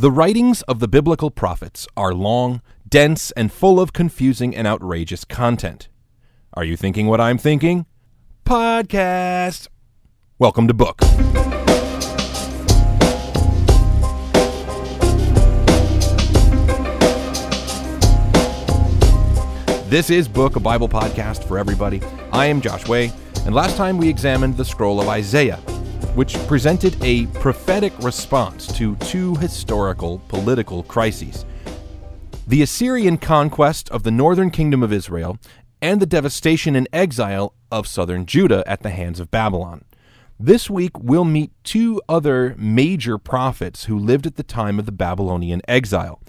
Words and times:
The 0.00 0.12
writings 0.12 0.62
of 0.62 0.78
the 0.78 0.86
biblical 0.86 1.28
prophets 1.28 1.88
are 1.96 2.14
long, 2.14 2.62
dense, 2.88 3.32
and 3.32 3.52
full 3.52 3.80
of 3.80 3.92
confusing 3.92 4.54
and 4.54 4.64
outrageous 4.64 5.24
content. 5.24 5.88
Are 6.54 6.62
you 6.62 6.76
thinking 6.76 7.08
what 7.08 7.20
I'm 7.20 7.36
thinking? 7.36 7.84
Podcast! 8.46 9.66
Welcome 10.38 10.68
to 10.68 10.72
Book. 10.72 11.00
This 19.90 20.10
is 20.10 20.28
Book, 20.28 20.54
a 20.54 20.60
Bible 20.60 20.88
podcast 20.88 21.42
for 21.42 21.58
everybody. 21.58 22.00
I 22.32 22.46
am 22.46 22.60
Josh 22.60 22.86
Way, 22.86 23.10
and 23.44 23.52
last 23.52 23.76
time 23.76 23.98
we 23.98 24.08
examined 24.08 24.56
the 24.56 24.64
scroll 24.64 25.00
of 25.00 25.08
Isaiah 25.08 25.58
which 26.18 26.34
presented 26.48 26.96
a 27.04 27.26
prophetic 27.26 27.96
response 28.00 28.66
to 28.66 28.96
two 28.96 29.36
historical 29.36 30.18
political 30.26 30.82
crises 30.82 31.46
the 32.48 32.60
Assyrian 32.60 33.16
conquest 33.16 33.88
of 33.90 34.02
the 34.02 34.10
northern 34.10 34.50
kingdom 34.50 34.82
of 34.82 34.92
Israel 34.92 35.38
and 35.80 36.02
the 36.02 36.06
devastation 36.06 36.74
and 36.74 36.88
exile 36.92 37.54
of 37.70 37.86
southern 37.86 38.26
Judah 38.26 38.64
at 38.66 38.82
the 38.82 38.90
hands 38.90 39.20
of 39.20 39.30
Babylon. 39.30 39.84
This 40.40 40.68
week, 40.68 40.98
we'll 40.98 41.24
meet 41.24 41.52
two 41.62 42.02
other 42.08 42.56
major 42.58 43.16
prophets 43.16 43.84
who 43.84 43.96
lived 43.96 44.26
at 44.26 44.34
the 44.34 44.42
time 44.42 44.80
of 44.80 44.86
the 44.86 44.92
Babylonian 44.92 45.62
exile. 45.68 46.20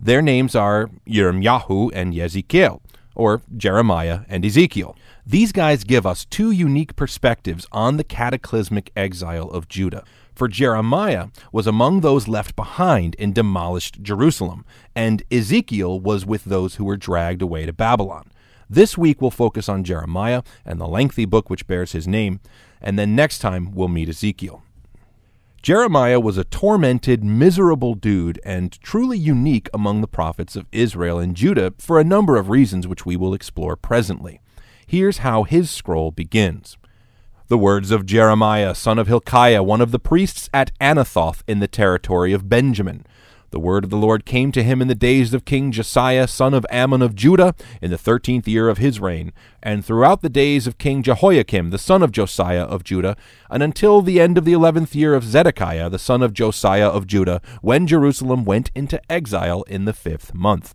Their 0.00 0.22
names 0.22 0.56
are 0.56 0.90
Yirmiyahu 1.06 1.92
and 1.94 2.12
Yezekiel, 2.12 2.82
or 3.16 3.42
Jeremiah 3.56 4.20
and 4.28 4.44
Ezekiel. 4.44 4.96
These 5.26 5.50
guys 5.50 5.82
give 5.82 6.06
us 6.06 6.24
two 6.24 6.52
unique 6.52 6.94
perspectives 6.94 7.66
on 7.72 7.96
the 7.96 8.04
cataclysmic 8.04 8.92
exile 8.94 9.50
of 9.50 9.68
Judah. 9.68 10.04
For 10.34 10.46
Jeremiah 10.46 11.28
was 11.50 11.66
among 11.66 12.02
those 12.02 12.28
left 12.28 12.54
behind 12.54 13.14
in 13.16 13.32
demolished 13.32 14.02
Jerusalem, 14.02 14.64
and 14.94 15.22
Ezekiel 15.32 15.98
was 15.98 16.26
with 16.26 16.44
those 16.44 16.76
who 16.76 16.84
were 16.84 16.98
dragged 16.98 17.42
away 17.42 17.66
to 17.66 17.72
Babylon. 17.72 18.30
This 18.68 18.98
week 18.98 19.22
we'll 19.22 19.30
focus 19.30 19.68
on 19.68 19.82
Jeremiah 19.82 20.42
and 20.64 20.80
the 20.80 20.86
lengthy 20.86 21.24
book 21.24 21.48
which 21.48 21.66
bears 21.66 21.92
his 21.92 22.06
name, 22.06 22.40
and 22.80 22.98
then 22.98 23.16
next 23.16 23.38
time 23.38 23.72
we'll 23.72 23.88
meet 23.88 24.08
Ezekiel. 24.08 24.62
Jeremiah 25.66 26.20
was 26.20 26.38
a 26.38 26.44
tormented, 26.44 27.24
miserable 27.24 27.94
dude 27.94 28.40
and 28.44 28.80
truly 28.82 29.18
unique 29.18 29.68
among 29.74 30.00
the 30.00 30.06
prophets 30.06 30.54
of 30.54 30.68
Israel 30.70 31.18
and 31.18 31.34
Judah 31.34 31.74
for 31.76 31.98
a 31.98 32.04
number 32.04 32.36
of 32.36 32.48
reasons 32.48 32.86
which 32.86 33.04
we 33.04 33.16
will 33.16 33.34
explore 33.34 33.74
presently. 33.74 34.40
Here's 34.86 35.18
how 35.26 35.42
his 35.42 35.68
scroll 35.68 36.12
begins. 36.12 36.76
The 37.48 37.58
words 37.58 37.90
of 37.90 38.06
Jeremiah, 38.06 38.76
son 38.76 38.96
of 38.96 39.08
Hilkiah, 39.08 39.60
one 39.60 39.80
of 39.80 39.90
the 39.90 39.98
priests 39.98 40.48
at 40.54 40.70
Anathoth 40.78 41.42
in 41.48 41.58
the 41.58 41.66
territory 41.66 42.32
of 42.32 42.48
Benjamin. 42.48 43.04
The 43.56 43.60
word 43.60 43.84
of 43.84 43.90
the 43.90 43.96
Lord 43.96 44.26
came 44.26 44.52
to 44.52 44.62
him 44.62 44.82
in 44.82 44.88
the 44.88 44.94
days 44.94 45.32
of 45.32 45.46
King 45.46 45.72
Josiah, 45.72 46.28
son 46.28 46.52
of 46.52 46.66
Amon 46.70 47.00
of 47.00 47.14
Judah, 47.14 47.54
in 47.80 47.90
the 47.90 47.96
thirteenth 47.96 48.46
year 48.46 48.68
of 48.68 48.76
his 48.76 49.00
reign, 49.00 49.32
and 49.62 49.82
throughout 49.82 50.20
the 50.20 50.28
days 50.28 50.66
of 50.66 50.76
King 50.76 51.02
Jehoiakim, 51.02 51.70
the 51.70 51.78
son 51.78 52.02
of 52.02 52.12
Josiah 52.12 52.64
of 52.64 52.84
Judah, 52.84 53.16
and 53.48 53.62
until 53.62 54.02
the 54.02 54.20
end 54.20 54.36
of 54.36 54.44
the 54.44 54.52
eleventh 54.52 54.94
year 54.94 55.14
of 55.14 55.24
Zedekiah, 55.24 55.88
the 55.88 55.98
son 55.98 56.22
of 56.22 56.34
Josiah 56.34 56.88
of 56.88 57.06
Judah, 57.06 57.40
when 57.62 57.86
Jerusalem 57.86 58.44
went 58.44 58.70
into 58.74 59.00
exile 59.10 59.62
in 59.62 59.86
the 59.86 59.94
fifth 59.94 60.34
month. 60.34 60.74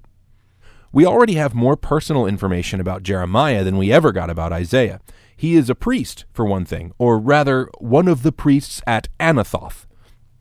We 0.91 1.05
already 1.05 1.35
have 1.35 1.53
more 1.53 1.77
personal 1.77 2.25
information 2.25 2.79
about 2.79 3.03
Jeremiah 3.03 3.63
than 3.63 3.77
we 3.77 3.91
ever 3.91 4.11
got 4.11 4.31
about 4.31 4.51
Isaiah. 4.51 5.01
He 5.37 5.53
is 5.53 5.69
a 5.69 5.75
priest, 5.75 6.25
for 6.33 6.45
one 6.45 6.65
thing, 6.65 6.93
or 6.97 7.19
rather, 7.19 7.69
one 7.77 8.07
of 8.07 8.23
the 8.23 8.31
priests 8.31 8.81
at 8.87 9.07
Anathoth. 9.19 9.85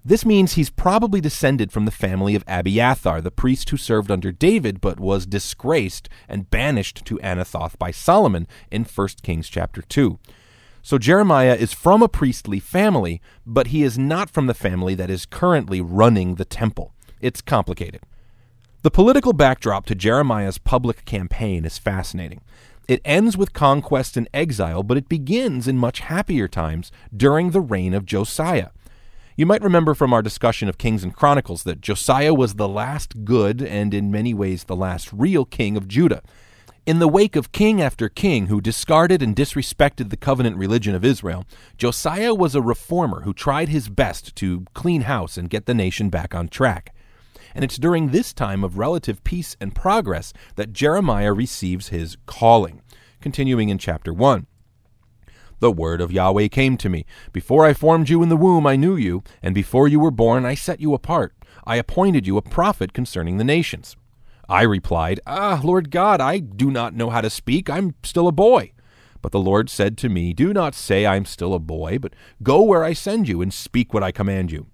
This 0.03 0.25
means 0.25 0.55
he's 0.55 0.71
probably 0.71 1.21
descended 1.21 1.71
from 1.71 1.85
the 1.85 1.91
family 1.91 2.35
of 2.35 2.45
Abiathar, 2.47 3.21
the 3.21 3.31
priest 3.31 3.69
who 3.69 3.77
served 3.77 4.11
under 4.11 4.33
David 4.33 4.81
but 4.81 4.99
was 4.99 5.27
disgraced 5.27 6.09
and 6.27 6.51
banished 6.51 7.05
to 7.05 7.19
Anathoth 7.19 7.79
by 7.79 7.91
Solomon 7.91 8.47
in 8.71 8.85
1 8.85 9.09
Kings 9.23 9.49
chapter 9.49 9.83
2. 9.83 10.19
So 10.83 10.97
Jeremiah 10.97 11.55
is 11.55 11.75
from 11.75 12.03
a 12.03 12.09
priestly 12.09 12.59
family, 12.59 13.21
but 13.45 13.69
he 13.69 13.83
is 13.83 13.99
not 13.99 14.31
from 14.31 14.47
the 14.47 14.55
family 14.55 14.95
that 14.95 15.11
is 15.11 15.27
currently 15.27 15.83
running 15.83 16.37
the 16.37 16.47
temple. 16.47 16.95
It's 17.21 17.43
complicated. 17.43 18.01
The 18.83 18.91
political 18.91 19.35
backdrop 19.35 19.85
to 19.87 19.95
Jeremiah's 19.95 20.57
public 20.57 21.05
campaign 21.05 21.67
is 21.67 21.77
fascinating. 21.77 22.41
It 22.89 23.03
ends 23.05 23.37
with 23.37 23.53
conquest 23.53 24.17
and 24.17 24.27
exile, 24.33 24.83
but 24.83 24.97
it 24.97 25.11
begins 25.11 25.69
in 25.69 25.77
much 25.77 26.01
happier 26.01 26.49
times 26.49 26.91
during 27.15 27.51
the 27.51 27.61
reign 27.61 27.93
of 27.93 28.07
Josiah. 28.07 28.71
You 29.41 29.47
might 29.47 29.63
remember 29.63 29.95
from 29.95 30.13
our 30.13 30.21
discussion 30.21 30.69
of 30.69 30.77
Kings 30.77 31.03
and 31.03 31.17
Chronicles 31.17 31.63
that 31.63 31.81
Josiah 31.81 32.35
was 32.35 32.57
the 32.57 32.69
last 32.69 33.25
good 33.25 33.63
and 33.63 33.95
in 33.95 34.11
many 34.11 34.35
ways 34.35 34.65
the 34.65 34.77
last 34.77 35.11
real 35.15 35.47
king 35.47 35.79
of 35.79 35.89
Judah. 35.89 36.21
In 36.85 36.99
the 36.99 37.09
wake 37.09 37.37
of 37.37 37.51
king 37.51 37.81
after 37.81 38.11
king 38.11 38.49
who 38.49 38.61
discarded 38.61 39.23
and 39.23 39.35
disrespected 39.35 40.11
the 40.11 40.19
covenant 40.19 40.59
religion 40.59 40.95
of 40.95 41.07
Israel, 41.07 41.47
Josiah 41.79 42.35
was 42.35 42.55
a 42.55 42.61
reformer 42.61 43.23
who 43.23 43.33
tried 43.33 43.71
his 43.71 43.89
best 43.89 44.37
to 44.37 44.67
clean 44.75 45.01
house 45.09 45.39
and 45.39 45.49
get 45.49 45.65
the 45.65 45.73
nation 45.73 46.11
back 46.11 46.35
on 46.35 46.47
track 46.47 46.95
and 47.55 47.65
it's 47.65 47.79
during 47.79 48.11
this 48.11 48.35
time 48.35 48.63
of 48.63 48.77
relative 48.77 49.25
peace 49.25 49.57
and 49.59 49.75
progress 49.75 50.35
that 50.57 50.75
Jeremiah 50.75 51.33
receives 51.33 51.89
his 51.89 52.19
calling. 52.27 52.83
Continuing 53.23 53.71
in 53.71 53.79
chapter 53.79 54.13
1. 54.13 54.47
The 55.61 55.71
word 55.71 56.01
of 56.01 56.11
Yahweh 56.11 56.49
came 56.49 56.77
to 56.79 56.89
me. 56.89 57.05
Before 57.33 57.67
I 57.67 57.75
formed 57.75 58.09
you 58.09 58.23
in 58.23 58.31
the 58.31 58.37
womb, 58.37 58.67
I 58.67 58.77
knew 58.77 58.97
you, 58.97 59.23
and 59.43 59.55
before 59.55 59.87
you 59.87 60.01
were 60.01 60.11
born, 60.11 60.45
I 60.47 60.55
set 60.55 60.81
you 60.81 60.95
apart. 60.95 61.35
I 61.67 61.77
appointed 61.77 62.27
you 62.27 62.37
a 62.39 62.43
prophet 62.43 62.93
concerning 62.93 63.37
the 63.37 63.45
nations. 63.45 63.97
I 64.49 64.63
replied, 64.63 65.21
Ah, 65.27 65.61
Lord 65.63 65.91
God, 65.91 66.21
I 66.21 66.39
do 66.39 66.71
not 66.71 66.95
know 66.95 67.11
how 67.11 67.21
to 67.21 67.31
speak. 67.31 67.69
I'm 67.69 67.95
still 68.03 68.27
a 68.27 68.33
boy. 68.33 68.73
But 69.23 69.33
the 69.33 69.39
Lord 69.39 69.69
said 69.69 69.99
to 69.99 70.09
me, 70.09 70.33
Do 70.33 70.55
not 70.55 70.75
say 70.75 71.07
I'm 71.07 71.27
still 71.27 71.53
a 71.53 71.59
boy, 71.59 71.99
but 71.99 72.15
go 72.43 72.63
where 72.63 72.83
I 72.83 72.95
send 72.95 73.29
you 73.29 73.43
and 73.43 73.53
speak 73.53 73.93
what 73.93 74.03
I 74.03 74.13
command 74.13 74.51
you. 74.51 74.67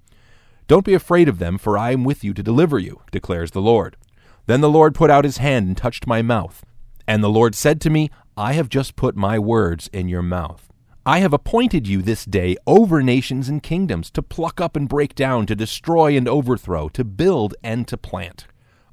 Don't 0.68 0.84
be 0.84 0.94
afraid 0.94 1.28
of 1.28 1.38
them, 1.38 1.58
for 1.58 1.76
I 1.76 1.90
am 1.90 2.04
with 2.04 2.22
you 2.22 2.32
to 2.34 2.42
deliver 2.42 2.78
you, 2.78 3.02
declares 3.10 3.50
the 3.50 3.60
Lord. 3.60 3.96
Then 4.46 4.60
the 4.60 4.70
Lord 4.70 4.94
put 4.94 5.10
out 5.10 5.24
his 5.24 5.38
hand 5.38 5.66
and 5.66 5.76
touched 5.76 6.06
my 6.06 6.22
mouth. 6.22 6.64
And 7.08 7.22
the 7.22 7.28
Lord 7.28 7.54
said 7.54 7.80
to 7.82 7.90
me, 7.90 8.10
I 8.36 8.52
have 8.52 8.68
just 8.68 8.96
put 8.96 9.16
my 9.16 9.38
words 9.38 9.88
in 9.92 10.08
your 10.08 10.22
mouth. 10.22 10.65
I 11.08 11.20
have 11.20 11.32
appointed 11.32 11.86
you 11.86 12.02
this 12.02 12.24
day 12.24 12.56
over 12.66 13.00
nations 13.00 13.48
and 13.48 13.62
kingdoms, 13.62 14.10
to 14.10 14.22
pluck 14.24 14.60
up 14.60 14.74
and 14.74 14.88
break 14.88 15.14
down, 15.14 15.46
to 15.46 15.54
destroy 15.54 16.16
and 16.16 16.26
overthrow, 16.26 16.88
to 16.88 17.04
build 17.04 17.54
and 17.62 17.86
to 17.86 17.96
plant. 17.96 18.48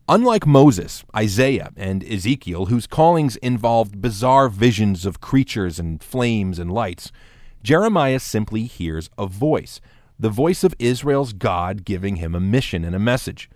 Unlike 0.07 0.46
Moses, 0.46 1.03
Isaiah, 1.16 1.72
and 1.75 2.03
Ezekiel, 2.03 2.68
whose 2.68 2.85
callings 2.85 3.38
involved 3.38 4.00
bizarre 4.00 4.47
visions 4.47 5.07
of 5.07 5.22
creatures 5.22 5.79
and 5.79 6.03
flames 6.03 6.59
and 6.59 6.72
lights, 6.72 7.12
Jeremiah 7.63 8.19
simply 8.19 8.66
hears 8.66 9.09
a 9.18 9.25
voice 9.25 9.81
the 10.19 10.30
voice 10.30 10.63
of 10.63 10.75
Israel's 10.78 11.34
God 11.34 11.84
giving 11.84 12.18
him 12.18 12.35
a 12.35 12.40
mission 12.40 12.85
and 12.85 12.95
a 12.95 13.00
message. 13.00 13.50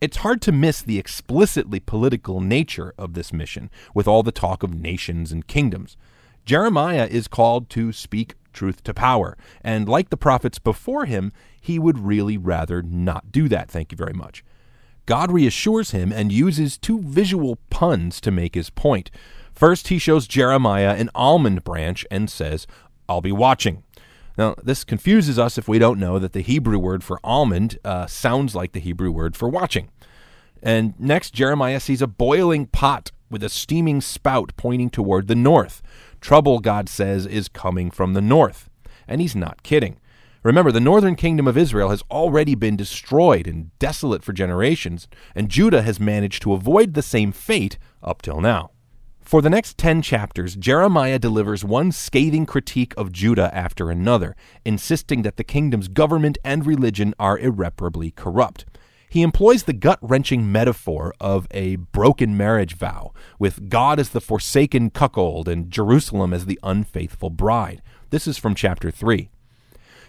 It's 0.00 0.16
hard 0.16 0.40
to 0.40 0.52
miss 0.52 0.80
the 0.80 0.98
explicitly 0.98 1.78
political 1.80 2.40
nature 2.40 2.94
of 2.96 3.12
this 3.12 3.30
mission, 3.30 3.68
with 3.92 4.08
all 4.08 4.22
the 4.22 4.32
talk 4.32 4.62
of 4.62 4.72
nations 4.72 5.30
and 5.32 5.46
kingdoms. 5.46 5.98
Jeremiah 6.44 7.06
is 7.10 7.28
called 7.28 7.70
to 7.70 7.92
speak 7.92 8.34
truth 8.52 8.82
to 8.84 8.94
power, 8.94 9.36
and 9.62 9.88
like 9.88 10.10
the 10.10 10.16
prophets 10.16 10.58
before 10.58 11.04
him, 11.04 11.32
he 11.60 11.78
would 11.78 11.98
really 11.98 12.36
rather 12.36 12.82
not 12.82 13.30
do 13.30 13.48
that, 13.48 13.70
thank 13.70 13.92
you 13.92 13.96
very 13.96 14.14
much. 14.14 14.44
God 15.06 15.32
reassures 15.32 15.90
him 15.90 16.12
and 16.12 16.30
uses 16.32 16.78
two 16.78 17.00
visual 17.00 17.58
puns 17.68 18.20
to 18.20 18.30
make 18.30 18.54
his 18.54 18.70
point. 18.70 19.10
First, 19.52 19.88
he 19.88 19.98
shows 19.98 20.28
Jeremiah 20.28 20.94
an 20.94 21.10
almond 21.14 21.64
branch 21.64 22.06
and 22.10 22.30
says, 22.30 22.66
I'll 23.08 23.20
be 23.20 23.32
watching. 23.32 23.82
Now, 24.38 24.54
this 24.62 24.84
confuses 24.84 25.38
us 25.38 25.58
if 25.58 25.68
we 25.68 25.78
don't 25.78 25.98
know 25.98 26.18
that 26.18 26.32
the 26.32 26.42
Hebrew 26.42 26.78
word 26.78 27.02
for 27.02 27.18
almond 27.24 27.78
uh, 27.84 28.06
sounds 28.06 28.54
like 28.54 28.72
the 28.72 28.80
Hebrew 28.80 29.10
word 29.10 29.36
for 29.36 29.48
watching. 29.48 29.90
And 30.62 30.98
next, 30.98 31.34
Jeremiah 31.34 31.80
sees 31.80 32.00
a 32.00 32.06
boiling 32.06 32.66
pot 32.66 33.10
with 33.30 33.42
a 33.42 33.48
steaming 33.48 34.00
spout 34.00 34.52
pointing 34.56 34.90
toward 34.90 35.26
the 35.26 35.34
north. 35.34 35.82
Trouble, 36.20 36.58
God 36.60 36.88
says, 36.88 37.26
is 37.26 37.48
coming 37.48 37.90
from 37.90 38.14
the 38.14 38.20
north. 38.20 38.68
And 39.08 39.20
he's 39.20 39.36
not 39.36 39.62
kidding. 39.62 39.98
Remember, 40.42 40.72
the 40.72 40.80
northern 40.80 41.16
kingdom 41.16 41.46
of 41.46 41.58
Israel 41.58 41.90
has 41.90 42.02
already 42.10 42.54
been 42.54 42.76
destroyed 42.76 43.46
and 43.46 43.76
desolate 43.78 44.22
for 44.22 44.32
generations, 44.32 45.06
and 45.34 45.50
Judah 45.50 45.82
has 45.82 46.00
managed 46.00 46.42
to 46.42 46.54
avoid 46.54 46.94
the 46.94 47.02
same 47.02 47.30
fate 47.30 47.76
up 48.02 48.22
till 48.22 48.40
now. 48.40 48.70
For 49.20 49.42
the 49.42 49.50
next 49.50 49.76
10 49.78 50.02
chapters, 50.02 50.56
Jeremiah 50.56 51.18
delivers 51.18 51.62
one 51.62 51.92
scathing 51.92 52.46
critique 52.46 52.94
of 52.96 53.12
Judah 53.12 53.54
after 53.54 53.90
another, 53.90 54.34
insisting 54.64 55.22
that 55.22 55.36
the 55.36 55.44
kingdom's 55.44 55.88
government 55.88 56.38
and 56.42 56.66
religion 56.66 57.14
are 57.18 57.38
irreparably 57.38 58.10
corrupt. 58.10 58.64
He 59.10 59.22
employs 59.22 59.64
the 59.64 59.72
gut 59.72 59.98
wrenching 60.00 60.52
metaphor 60.52 61.12
of 61.18 61.48
a 61.50 61.74
broken 61.74 62.36
marriage 62.36 62.76
vow, 62.76 63.12
with 63.40 63.68
God 63.68 63.98
as 63.98 64.10
the 64.10 64.20
forsaken 64.20 64.90
cuckold 64.90 65.48
and 65.48 65.68
Jerusalem 65.68 66.32
as 66.32 66.46
the 66.46 66.60
unfaithful 66.62 67.28
bride. 67.28 67.82
This 68.10 68.28
is 68.28 68.38
from 68.38 68.54
chapter 68.54 68.88
3. 68.92 69.28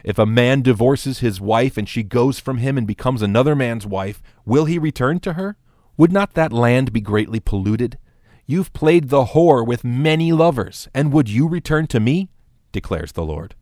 If 0.03 0.19
a 0.19 0.27
man 0.27 0.61
divorces 0.61 1.17
his 1.17 1.41
wife 1.41 1.77
and 1.77 1.89
she 1.89 2.03
goes 2.03 2.39
from 2.39 2.59
him 2.59 2.77
and 2.77 2.85
becomes 2.85 3.23
another 3.23 3.55
man's 3.55 3.87
wife, 3.87 4.21
will 4.45 4.65
he 4.65 4.77
return 4.77 5.19
to 5.21 5.33
her? 5.33 5.57
Would 5.97 6.11
not 6.11 6.35
that 6.35 6.53
land 6.53 6.93
be 6.93 7.01
greatly 7.01 7.39
polluted? 7.39 7.97
You've 8.45 8.71
played 8.71 9.09
the 9.09 9.25
whore 9.25 9.65
with 9.65 9.83
many 9.83 10.31
lovers, 10.31 10.87
and 10.93 11.11
would 11.11 11.27
you 11.27 11.47
return 11.47 11.87
to 11.87 11.99
me? 11.99 12.29
declares 12.71 13.13
the 13.13 13.25
Lord. 13.25 13.55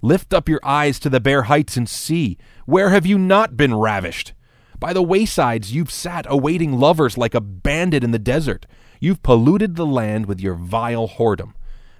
Lift 0.00 0.32
up 0.32 0.48
your 0.48 0.60
eyes 0.64 0.98
to 1.00 1.10
the 1.10 1.20
bare 1.20 1.42
heights 1.42 1.76
and 1.76 1.86
see. 1.86 2.38
Where 2.64 2.88
have 2.88 3.04
you 3.04 3.18
not 3.18 3.54
been 3.54 3.74
ravished? 3.74 4.32
By 4.80 4.92
the 4.92 5.02
waysides 5.02 5.72
you've 5.72 5.90
sat 5.90 6.24
awaiting 6.28 6.78
lovers 6.78 7.18
like 7.18 7.34
a 7.34 7.40
bandit 7.40 8.04
in 8.04 8.12
the 8.12 8.18
desert. 8.18 8.66
You've 9.00 9.22
polluted 9.22 9.74
the 9.74 9.86
land 9.86 10.26
with 10.26 10.40
your 10.40 10.54
vile 10.54 11.08
whoredom. 11.08 11.54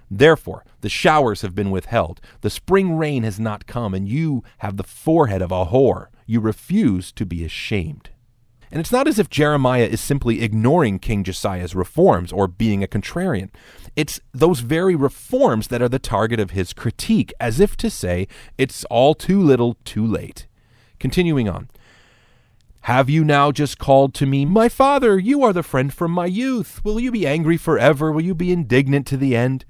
Therefore, 0.09 0.65
the 0.81 0.89
showers 0.89 1.41
have 1.41 1.53
been 1.53 1.71
withheld, 1.71 2.19
the 2.41 2.49
spring 2.49 2.97
rain 2.97 3.23
has 3.23 3.39
not 3.39 3.67
come, 3.67 3.93
and 3.93 4.07
you 4.07 4.43
have 4.59 4.77
the 4.77 4.83
forehead 4.83 5.41
of 5.41 5.51
a 5.51 5.67
whore. 5.67 6.07
You 6.25 6.39
refuse 6.39 7.11
to 7.11 7.25
be 7.25 7.43
ashamed. 7.43 8.09
And 8.71 8.79
it's 8.79 8.91
not 8.91 9.07
as 9.07 9.19
if 9.19 9.29
Jeremiah 9.29 9.85
is 9.85 9.99
simply 9.99 10.41
ignoring 10.41 10.99
King 10.99 11.23
Josiah's 11.23 11.75
reforms 11.75 12.31
or 12.31 12.47
being 12.47 12.83
a 12.83 12.87
contrarian. 12.87 13.49
It's 13.95 14.19
those 14.31 14.59
very 14.59 14.95
reforms 14.95 15.67
that 15.67 15.81
are 15.81 15.89
the 15.89 15.99
target 15.99 16.39
of 16.39 16.51
his 16.51 16.73
critique, 16.73 17.33
as 17.39 17.59
if 17.59 17.75
to 17.77 17.89
say, 17.89 18.27
it's 18.57 18.85
all 18.85 19.15
too 19.15 19.41
little, 19.41 19.75
too 19.85 20.05
late. 20.05 20.47
Continuing 20.99 21.49
on. 21.49 21.69
Have 22.89 23.07
you 23.07 23.23
now 23.23 23.51
just 23.51 23.77
called 23.77 24.15
to 24.15 24.25
me, 24.25 24.45
My 24.45 24.67
father, 24.67 25.19
you 25.19 25.43
are 25.43 25.53
the 25.53 25.61
friend 25.61 25.93
from 25.93 26.09
my 26.09 26.25
youth. 26.25 26.83
Will 26.83 26.99
you 26.99 27.11
be 27.11 27.27
angry 27.27 27.55
forever? 27.55 28.11
Will 28.11 28.23
you 28.23 28.33
be 28.33 28.51
indignant 28.51 29.05
to 29.05 29.15
the 29.15 29.35
end? 29.35 29.63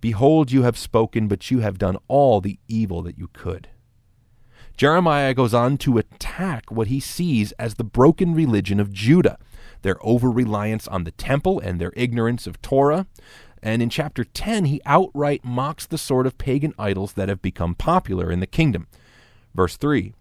Behold, 0.00 0.50
you 0.50 0.62
have 0.62 0.78
spoken, 0.78 1.28
but 1.28 1.50
you 1.50 1.58
have 1.58 1.76
done 1.76 1.98
all 2.08 2.40
the 2.40 2.58
evil 2.66 3.02
that 3.02 3.18
you 3.18 3.28
could. 3.34 3.68
Jeremiah 4.74 5.34
goes 5.34 5.52
on 5.52 5.76
to 5.76 5.98
attack 5.98 6.70
what 6.70 6.86
he 6.86 6.98
sees 6.98 7.52
as 7.58 7.74
the 7.74 7.84
broken 7.84 8.34
religion 8.34 8.80
of 8.80 8.90
Judah, 8.90 9.36
their 9.82 9.98
over 10.00 10.30
reliance 10.30 10.88
on 10.88 11.04
the 11.04 11.10
temple 11.10 11.60
and 11.60 11.78
their 11.78 11.92
ignorance 11.94 12.46
of 12.46 12.62
Torah. 12.62 13.06
And 13.62 13.82
in 13.82 13.90
chapter 13.90 14.24
10, 14.24 14.64
he 14.64 14.80
outright 14.86 15.44
mocks 15.44 15.84
the 15.84 15.98
sort 15.98 16.26
of 16.26 16.38
pagan 16.38 16.72
idols 16.78 17.12
that 17.12 17.28
have 17.28 17.42
become 17.42 17.74
popular 17.74 18.32
in 18.32 18.40
the 18.40 18.46
kingdom. 18.46 18.86
Verse 19.54 19.76
3 19.76 20.14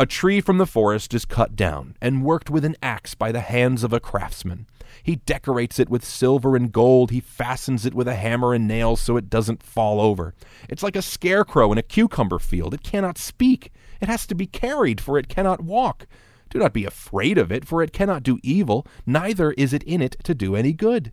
A 0.00 0.06
tree 0.06 0.40
from 0.40 0.56
the 0.56 0.64
forest 0.64 1.12
is 1.12 1.26
cut 1.26 1.54
down 1.54 1.94
and 2.00 2.24
worked 2.24 2.48
with 2.48 2.64
an 2.64 2.74
axe 2.82 3.14
by 3.14 3.32
the 3.32 3.42
hands 3.42 3.84
of 3.84 3.92
a 3.92 4.00
craftsman. 4.00 4.66
He 5.02 5.16
decorates 5.16 5.78
it 5.78 5.90
with 5.90 6.06
silver 6.06 6.56
and 6.56 6.72
gold. 6.72 7.10
He 7.10 7.20
fastens 7.20 7.84
it 7.84 7.92
with 7.92 8.08
a 8.08 8.14
hammer 8.14 8.54
and 8.54 8.66
nails 8.66 9.02
so 9.02 9.18
it 9.18 9.28
doesn't 9.28 9.62
fall 9.62 10.00
over. 10.00 10.32
It's 10.70 10.82
like 10.82 10.96
a 10.96 11.02
scarecrow 11.02 11.70
in 11.70 11.76
a 11.76 11.82
cucumber 11.82 12.38
field. 12.38 12.72
It 12.72 12.82
cannot 12.82 13.18
speak. 13.18 13.72
It 14.00 14.08
has 14.08 14.26
to 14.28 14.34
be 14.34 14.46
carried, 14.46 15.02
for 15.02 15.18
it 15.18 15.28
cannot 15.28 15.60
walk. 15.60 16.06
Do 16.48 16.58
not 16.58 16.72
be 16.72 16.86
afraid 16.86 17.36
of 17.36 17.52
it, 17.52 17.66
for 17.66 17.82
it 17.82 17.92
cannot 17.92 18.22
do 18.22 18.38
evil, 18.42 18.86
neither 19.04 19.50
is 19.52 19.74
it 19.74 19.82
in 19.82 20.00
it 20.00 20.16
to 20.24 20.34
do 20.34 20.56
any 20.56 20.72
good. 20.72 21.12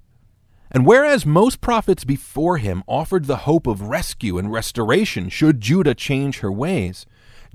And 0.72 0.86
whereas 0.86 1.26
most 1.26 1.60
prophets 1.60 2.06
before 2.06 2.58
him 2.58 2.84
offered 2.88 3.26
the 3.26 3.38
hope 3.38 3.68
of 3.68 3.82
rescue 3.82 4.38
and 4.38 4.50
restoration 4.50 5.28
should 5.28 5.60
Judah 5.60 5.94
change 5.94 6.40
her 6.40 6.52
ways, 6.54 7.06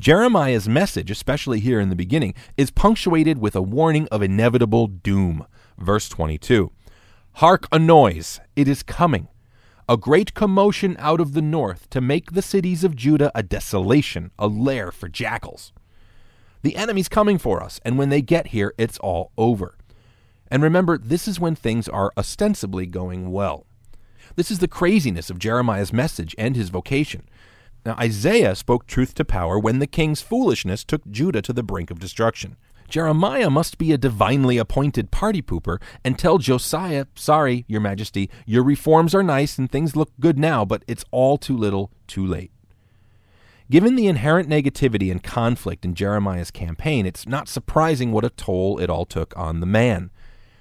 Jeremiah's 0.02 0.68
message, 0.68 1.12
especially 1.12 1.60
here 1.60 1.78
in 1.78 1.88
the 1.88 1.94
beginning, 1.94 2.34
is 2.56 2.72
punctuated 2.72 3.38
with 3.38 3.54
a 3.54 3.62
warning 3.62 4.08
of 4.08 4.20
inevitable 4.20 4.88
doom. 4.88 5.46
Verse 5.78 6.08
22 6.08 6.72
Hark 7.34 7.68
a 7.70 7.78
noise, 7.78 8.40
it 8.56 8.66
is 8.66 8.82
coming. 8.82 9.28
A 9.88 9.96
great 9.96 10.34
commotion 10.34 10.96
out 10.98 11.20
of 11.20 11.34
the 11.34 11.40
north 11.40 11.88
to 11.90 12.00
make 12.00 12.32
the 12.32 12.42
cities 12.42 12.82
of 12.82 12.96
Judah 12.96 13.30
a 13.32 13.44
desolation, 13.44 14.32
a 14.40 14.48
lair 14.48 14.90
for 14.90 15.08
jackals. 15.08 15.72
The 16.62 16.74
enemy's 16.74 17.08
coming 17.08 17.38
for 17.38 17.62
us, 17.62 17.78
and 17.84 17.96
when 17.96 18.08
they 18.08 18.22
get 18.22 18.48
here, 18.48 18.74
it's 18.76 18.98
all 18.98 19.30
over. 19.38 19.76
And 20.50 20.64
remember, 20.64 20.98
this 20.98 21.28
is 21.28 21.38
when 21.38 21.54
things 21.54 21.88
are 21.88 22.12
ostensibly 22.16 22.86
going 22.86 23.30
well. 23.30 23.66
This 24.34 24.50
is 24.50 24.58
the 24.58 24.66
craziness 24.66 25.30
of 25.30 25.38
Jeremiah's 25.38 25.92
message 25.92 26.34
and 26.36 26.56
his 26.56 26.70
vocation. 26.70 27.22
Now, 27.84 27.96
Isaiah 27.98 28.54
spoke 28.54 28.86
truth 28.86 29.14
to 29.14 29.24
power 29.24 29.58
when 29.58 29.80
the 29.80 29.86
king's 29.86 30.22
foolishness 30.22 30.84
took 30.84 31.08
Judah 31.10 31.42
to 31.42 31.52
the 31.52 31.64
brink 31.64 31.90
of 31.90 31.98
destruction. 31.98 32.56
Jeremiah 32.88 33.48
must 33.48 33.78
be 33.78 33.90
a 33.90 33.98
divinely 33.98 34.58
appointed 34.58 35.10
party 35.10 35.40
pooper 35.40 35.80
and 36.04 36.18
tell 36.18 36.38
Josiah, 36.38 37.06
sorry, 37.14 37.64
your 37.66 37.80
majesty, 37.80 38.28
your 38.44 38.62
reforms 38.62 39.14
are 39.14 39.22
nice 39.22 39.58
and 39.58 39.70
things 39.70 39.96
look 39.96 40.10
good 40.20 40.38
now, 40.38 40.64
but 40.64 40.84
it's 40.86 41.04
all 41.10 41.38
too 41.38 41.56
little, 41.56 41.90
too 42.06 42.26
late. 42.26 42.52
Given 43.70 43.96
the 43.96 44.06
inherent 44.06 44.48
negativity 44.48 45.10
and 45.10 45.22
conflict 45.22 45.86
in 45.86 45.94
Jeremiah's 45.94 46.50
campaign, 46.50 47.06
it's 47.06 47.26
not 47.26 47.48
surprising 47.48 48.12
what 48.12 48.26
a 48.26 48.30
toll 48.30 48.78
it 48.78 48.90
all 48.90 49.06
took 49.06 49.36
on 49.38 49.60
the 49.60 49.66
man. 49.66 50.10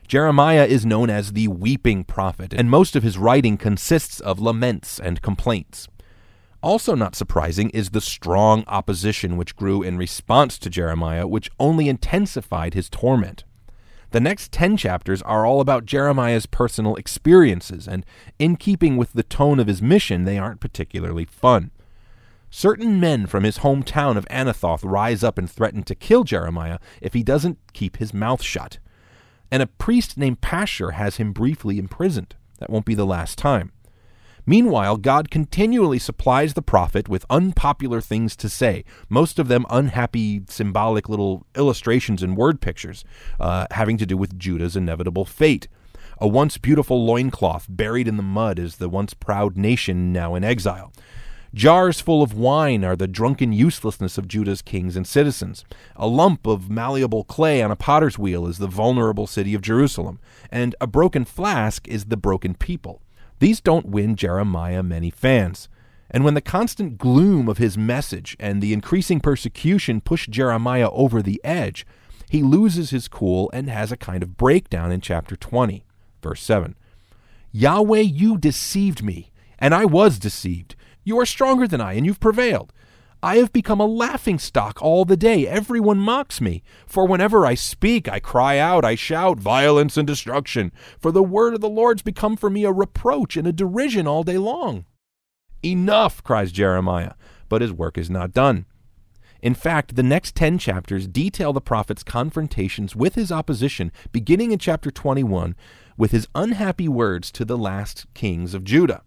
Jeremiah 0.07 0.65
is 0.65 0.85
known 0.85 1.09
as 1.09 1.33
the 1.33 1.50
weeping 1.50 2.06
prophet, 2.06 2.53
and 2.53 2.69
most 2.69 2.95
of 2.95 3.03
his 3.03 3.17
writing 3.17 3.57
consists 3.57 4.21
of 4.21 4.39
laments 4.39 5.00
and 5.00 5.21
complaints. 5.21 5.89
Also, 6.63 6.93
not 6.93 7.15
surprising 7.15 7.69
is 7.71 7.89
the 7.89 8.01
strong 8.01 8.63
opposition 8.67 9.35
which 9.35 9.55
grew 9.55 9.81
in 9.81 9.97
response 9.97 10.59
to 10.59 10.69
Jeremiah, 10.69 11.27
which 11.27 11.49
only 11.59 11.89
intensified 11.89 12.73
his 12.73 12.89
torment. 12.89 13.43
The 14.11 14.19
next 14.19 14.51
10 14.51 14.77
chapters 14.77 15.21
are 15.23 15.45
all 15.45 15.61
about 15.61 15.85
Jeremiah's 15.85 16.45
personal 16.45 16.95
experiences, 16.97 17.87
and 17.87 18.05
in 18.37 18.57
keeping 18.57 18.97
with 18.97 19.13
the 19.13 19.23
tone 19.23 19.59
of 19.59 19.67
his 19.67 19.81
mission, 19.81 20.25
they 20.25 20.37
aren't 20.37 20.59
particularly 20.59 21.25
fun. 21.25 21.71
Certain 22.49 22.99
men 22.99 23.25
from 23.25 23.45
his 23.45 23.59
hometown 23.59 24.17
of 24.17 24.27
Anathoth 24.27 24.81
rise 24.83 25.23
up 25.23 25.37
and 25.37 25.49
threaten 25.49 25.83
to 25.83 25.95
kill 25.95 26.25
Jeremiah 26.25 26.79
if 27.01 27.13
he 27.13 27.23
doesn't 27.23 27.57
keep 27.71 27.97
his 27.97 28.13
mouth 28.13 28.43
shut. 28.43 28.77
And 29.49 29.63
a 29.63 29.67
priest 29.67 30.17
named 30.17 30.41
Pashur 30.41 30.93
has 30.93 31.15
him 31.15 31.31
briefly 31.31 31.79
imprisoned. 31.79 32.35
That 32.59 32.69
won't 32.69 32.85
be 32.85 32.95
the 32.95 33.05
last 33.05 33.37
time. 33.37 33.71
Meanwhile, 34.45 34.97
God 34.97 35.29
continually 35.29 35.99
supplies 35.99 36.53
the 36.53 36.61
prophet 36.61 37.07
with 37.07 37.25
unpopular 37.29 38.01
things 38.01 38.35
to 38.38 38.49
say, 38.49 38.83
most 39.09 39.39
of 39.39 39.47
them 39.47 39.65
unhappy, 39.69 40.41
symbolic 40.49 41.07
little 41.07 41.45
illustrations 41.55 42.23
and 42.23 42.35
word 42.35 42.61
pictures 42.61 43.03
uh, 43.39 43.67
having 43.71 43.97
to 43.97 44.05
do 44.05 44.17
with 44.17 44.39
Judah's 44.39 44.75
inevitable 44.75 45.25
fate. 45.25 45.67
A 46.19 46.27
once 46.27 46.57
beautiful 46.57 47.05
loincloth 47.05 47.65
buried 47.69 48.07
in 48.07 48.17
the 48.17 48.23
mud 48.23 48.59
is 48.59 48.77
the 48.77 48.89
once 48.89 49.13
proud 49.13 49.57
nation 49.57 50.11
now 50.13 50.35
in 50.35 50.43
exile. 50.43 50.91
Jars 51.53 51.99
full 51.99 52.23
of 52.23 52.33
wine 52.33 52.85
are 52.85 52.95
the 52.95 53.09
drunken 53.09 53.51
uselessness 53.51 54.17
of 54.17 54.27
Judah's 54.27 54.61
kings 54.61 54.95
and 54.95 55.05
citizens. 55.05 55.65
A 55.97 56.07
lump 56.07 56.47
of 56.47 56.69
malleable 56.69 57.25
clay 57.25 57.61
on 57.61 57.71
a 57.71 57.75
potter's 57.75 58.17
wheel 58.17 58.47
is 58.47 58.57
the 58.57 58.67
vulnerable 58.67 59.27
city 59.27 59.53
of 59.53 59.62
Jerusalem, 59.62 60.19
and 60.50 60.75
a 60.79 60.88
broken 60.88 61.25
flask 61.25 61.88
is 61.89 62.05
the 62.05 62.15
broken 62.15 62.53
people. 62.53 63.01
These 63.41 63.60
don't 63.60 63.88
win 63.88 64.17
Jeremiah 64.17 64.83
many 64.83 65.10
fans. 65.10 65.67
And 66.12 66.24
when 66.24 66.36
the 66.36 66.41
constant 66.41 67.00
gloom 67.00 67.50
of 67.50 67.57
his 67.57 67.75
message 67.75 68.38
and 68.39 68.62
the 68.62 68.71
increasing 68.71 69.19
persecution 69.19 70.00
push 70.00 70.27
Jeremiah 70.27 70.91
over 70.91 71.24
the 71.24 71.41
edge, 71.43 71.83
he 72.29 72.43
loses 72.43 72.91
his 72.91 73.07
cool 73.07 73.50
and 73.51 73.67
has 73.67 73.91
a 73.91 73.98
kind 73.98 74.21
of 74.21 74.38
breakdown 74.38 74.91
in 74.91 75.01
chapter 75.01 75.36
20, 75.36 75.83
verse 76.21 76.43
7. 76.43 76.75
Yahweh, 77.51 78.01
you 78.01 78.38
deceived 78.38 79.01
me, 79.01 79.31
and 79.57 79.74
I 79.74 79.86
was 79.86 80.19
deceived. 80.19 80.75
You 81.03 81.19
are 81.19 81.25
stronger 81.25 81.67
than 81.67 81.81
I, 81.81 81.93
and 81.93 82.05
you've 82.05 82.19
prevailed. 82.19 82.71
I 83.23 83.35
have 83.37 83.53
become 83.53 83.79
a 83.79 83.85
laughing 83.85 84.39
stock 84.39 84.81
all 84.81 85.05
the 85.05 85.15
day. 85.15 85.47
Everyone 85.47 85.99
mocks 85.99 86.41
me. 86.41 86.63
For 86.87 87.07
whenever 87.07 87.45
I 87.45 87.53
speak, 87.53 88.09
I 88.09 88.19
cry 88.19 88.57
out, 88.57 88.83
I 88.83 88.95
shout, 88.95 89.37
violence 89.37 89.95
and 89.95 90.07
destruction. 90.07 90.71
For 90.99 91.11
the 91.11 91.21
word 91.21 91.53
of 91.53 91.61
the 91.61 91.69
Lord's 91.69 92.01
become 92.01 92.35
for 92.35 92.49
me 92.49 92.63
a 92.63 92.71
reproach 92.71 93.37
and 93.37 93.47
a 93.47 93.53
derision 93.53 94.07
all 94.07 94.23
day 94.23 94.39
long. 94.39 94.85
Enough, 95.63 96.23
cries 96.23 96.51
Jeremiah, 96.51 97.13
but 97.47 97.61
his 97.61 97.71
work 97.71 97.95
is 97.95 98.09
not 98.09 98.33
done. 98.33 98.65
In 99.41 99.53
fact, 99.53 99.95
the 99.95 100.03
next 100.03 100.35
10 100.35 100.57
chapters 100.57 101.07
detail 101.07 101.53
the 101.53 101.61
prophet's 101.61 102.03
confrontations 102.03 102.95
with 102.95 103.13
his 103.13 103.31
opposition, 103.31 103.91
beginning 104.11 104.51
in 104.51 104.57
chapter 104.57 104.89
21 104.89 105.55
with 105.97 106.11
his 106.11 106.27
unhappy 106.33 106.87
words 106.87 107.31
to 107.31 107.45
the 107.45 107.57
last 107.57 108.07
kings 108.15 108.55
of 108.55 108.63
Judah. 108.63 109.03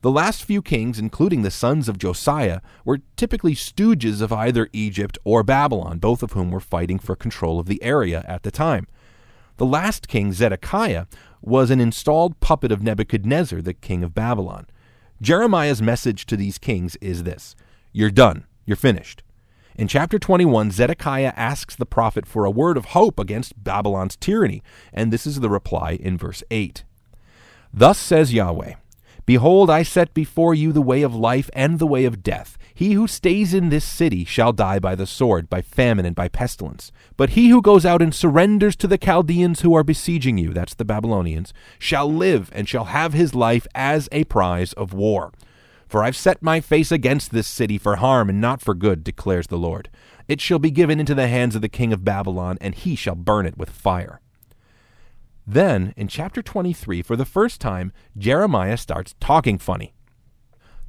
The 0.00 0.10
last 0.12 0.44
few 0.44 0.62
kings, 0.62 1.00
including 1.00 1.42
the 1.42 1.50
sons 1.50 1.88
of 1.88 1.98
Josiah, 1.98 2.60
were 2.84 3.00
typically 3.16 3.54
stooges 3.54 4.20
of 4.20 4.32
either 4.32 4.68
Egypt 4.72 5.18
or 5.24 5.42
Babylon, 5.42 5.98
both 5.98 6.22
of 6.22 6.32
whom 6.32 6.52
were 6.52 6.60
fighting 6.60 7.00
for 7.00 7.16
control 7.16 7.58
of 7.58 7.66
the 7.66 7.82
area 7.82 8.24
at 8.28 8.44
the 8.44 8.52
time. 8.52 8.86
The 9.56 9.66
last 9.66 10.06
king, 10.06 10.32
Zedekiah, 10.32 11.06
was 11.42 11.70
an 11.70 11.80
installed 11.80 12.38
puppet 12.38 12.70
of 12.70 12.80
Nebuchadnezzar, 12.80 13.60
the 13.60 13.74
king 13.74 14.04
of 14.04 14.14
Babylon. 14.14 14.66
Jeremiah's 15.20 15.82
message 15.82 16.26
to 16.26 16.36
these 16.36 16.58
kings 16.58 16.94
is 17.00 17.24
this 17.24 17.56
You're 17.92 18.12
done. 18.12 18.44
You're 18.66 18.76
finished. 18.76 19.24
In 19.74 19.88
chapter 19.88 20.18
21, 20.18 20.70
Zedekiah 20.70 21.32
asks 21.34 21.74
the 21.74 21.86
prophet 21.86 22.24
for 22.24 22.44
a 22.44 22.50
word 22.52 22.76
of 22.76 22.86
hope 22.86 23.18
against 23.18 23.64
Babylon's 23.64 24.16
tyranny, 24.16 24.62
and 24.92 25.12
this 25.12 25.26
is 25.26 25.40
the 25.40 25.50
reply 25.50 25.92
in 25.92 26.16
verse 26.16 26.44
8. 26.52 26.84
Thus 27.72 27.98
says 27.98 28.32
Yahweh 28.32 28.74
Behold, 29.28 29.68
I 29.68 29.82
set 29.82 30.14
before 30.14 30.54
you 30.54 30.72
the 30.72 30.80
way 30.80 31.02
of 31.02 31.14
life 31.14 31.50
and 31.52 31.78
the 31.78 31.86
way 31.86 32.06
of 32.06 32.22
death. 32.22 32.56
He 32.74 32.94
who 32.94 33.06
stays 33.06 33.52
in 33.52 33.68
this 33.68 33.84
city 33.84 34.24
shall 34.24 34.54
die 34.54 34.78
by 34.78 34.94
the 34.94 35.06
sword, 35.06 35.50
by 35.50 35.60
famine, 35.60 36.06
and 36.06 36.16
by 36.16 36.28
pestilence. 36.28 36.90
But 37.18 37.28
he 37.36 37.50
who 37.50 37.60
goes 37.60 37.84
out 37.84 38.00
and 38.00 38.14
surrenders 38.14 38.74
to 38.76 38.86
the 38.86 38.96
Chaldeans 38.96 39.60
who 39.60 39.74
are 39.74 39.84
besieging 39.84 40.38
you, 40.38 40.54
that's 40.54 40.72
the 40.72 40.86
Babylonians, 40.86 41.52
shall 41.78 42.10
live 42.10 42.50
and 42.54 42.66
shall 42.66 42.86
have 42.86 43.12
his 43.12 43.34
life 43.34 43.66
as 43.74 44.08
a 44.12 44.24
prize 44.24 44.72
of 44.72 44.94
war. 44.94 45.34
For 45.86 46.02
I've 46.02 46.16
set 46.16 46.42
my 46.42 46.62
face 46.62 46.90
against 46.90 47.30
this 47.30 47.46
city 47.46 47.76
for 47.76 47.96
harm 47.96 48.30
and 48.30 48.40
not 48.40 48.62
for 48.62 48.74
good, 48.74 49.04
declares 49.04 49.48
the 49.48 49.58
Lord. 49.58 49.90
It 50.26 50.40
shall 50.40 50.58
be 50.58 50.70
given 50.70 50.98
into 50.98 51.14
the 51.14 51.28
hands 51.28 51.54
of 51.54 51.60
the 51.60 51.68
king 51.68 51.92
of 51.92 52.02
Babylon, 52.02 52.56
and 52.62 52.74
he 52.74 52.96
shall 52.96 53.14
burn 53.14 53.44
it 53.44 53.58
with 53.58 53.68
fire. 53.68 54.22
Then, 55.50 55.94
in 55.96 56.08
chapter 56.08 56.42
23, 56.42 57.00
for 57.00 57.16
the 57.16 57.24
first 57.24 57.58
time, 57.58 57.90
Jeremiah 58.18 58.76
starts 58.76 59.14
talking 59.18 59.56
funny. 59.56 59.94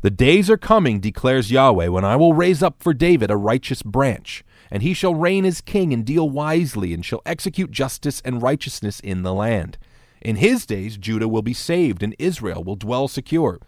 The 0.02 0.10
days 0.10 0.50
are 0.50 0.58
coming, 0.58 1.00
declares 1.00 1.50
Yahweh, 1.50 1.88
when 1.88 2.04
I 2.04 2.18
will 2.18 2.34
raise 2.34 2.62
up 2.62 2.84
for 2.84 2.94
David 2.94 3.32
a 3.32 3.38
righteous 3.38 3.82
branch, 3.82 4.44
and 4.70 4.84
he 4.84 4.94
shall 4.94 5.16
reign 5.16 5.46
as 5.46 5.62
king 5.62 5.94
and 5.94 6.06
deal 6.06 6.30
wisely, 6.30 6.94
and 6.94 7.06
shall 7.06 7.22
execute 7.26 7.72
justice 7.72 8.22
and 8.26 8.42
righteousness 8.42 9.00
in 9.00 9.24
the 9.24 9.34
land. 9.34 9.78
In 10.22 10.36
his 10.36 10.66
days 10.66 10.98
Judah 10.98 11.30
will 11.30 11.42
be 11.42 11.54
saved, 11.54 12.04
and 12.04 12.14
Israel 12.20 12.62
will 12.62 12.76
dwell 12.76 13.08
secure. 13.08 13.62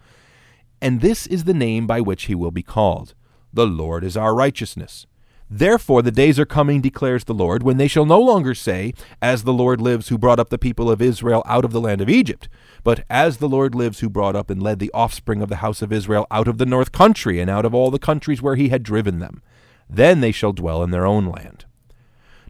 And 0.82 1.00
this 1.00 1.26
is 1.26 1.46
the 1.46 1.54
name 1.54 1.88
by 1.88 2.02
which 2.02 2.24
he 2.24 2.36
will 2.36 2.52
be 2.52 2.64
called 2.64 3.14
The 3.54 3.66
Lord 3.66 4.04
is 4.04 4.18
our 4.18 4.36
righteousness. 4.36 5.08
Therefore, 5.54 6.02
the 6.02 6.12
days 6.12 6.40
are 6.40 6.46
coming, 6.46 6.80
declares 6.80 7.26
the 7.26 7.34
Lord, 7.34 7.62
when 7.62 7.76
they 7.76 7.90
shall 7.90 8.06
no 8.06 8.22
longer 8.22 8.56
say, 8.56 8.94
As 9.22 9.44
the 9.44 9.52
Lord 9.52 9.82
lives, 9.82 10.08
who 10.08 10.18
brought 10.18 10.40
up 10.40 10.50
the 10.50 10.58
people 10.58 10.90
of 10.90 11.02
Israel 11.02 11.44
out 11.46 11.66
of 11.66 11.74
the 11.74 11.82
land 11.82 12.00
of 12.00 12.10
Egypt, 12.10 12.48
but 12.86 13.04
As 13.10 13.38
the 13.38 13.50
Lord 13.50 13.76
lives, 13.76 14.00
who 14.00 14.10
brought 14.10 14.34
up 14.34 14.50
and 14.50 14.64
led 14.64 14.80
the 14.80 14.92
offspring 14.94 15.42
of 15.42 15.50
the 15.50 15.58
house 15.58 15.82
of 15.82 15.92
Israel 15.92 16.26
out 16.32 16.48
of 16.48 16.58
the 16.58 16.66
north 16.66 16.94
country 16.94 17.42
and 17.42 17.50
out 17.50 17.66
of 17.66 17.76
all 17.76 17.92
the 17.92 18.00
countries 18.00 18.42
where 18.42 18.56
he 18.56 18.70
had 18.70 18.82
driven 18.82 19.20
them. 19.20 19.42
Then 19.90 20.22
they 20.22 20.32
shall 20.32 20.54
dwell 20.54 20.84
in 20.84 20.92
their 20.92 21.06
own 21.06 21.26
land. 21.26 21.66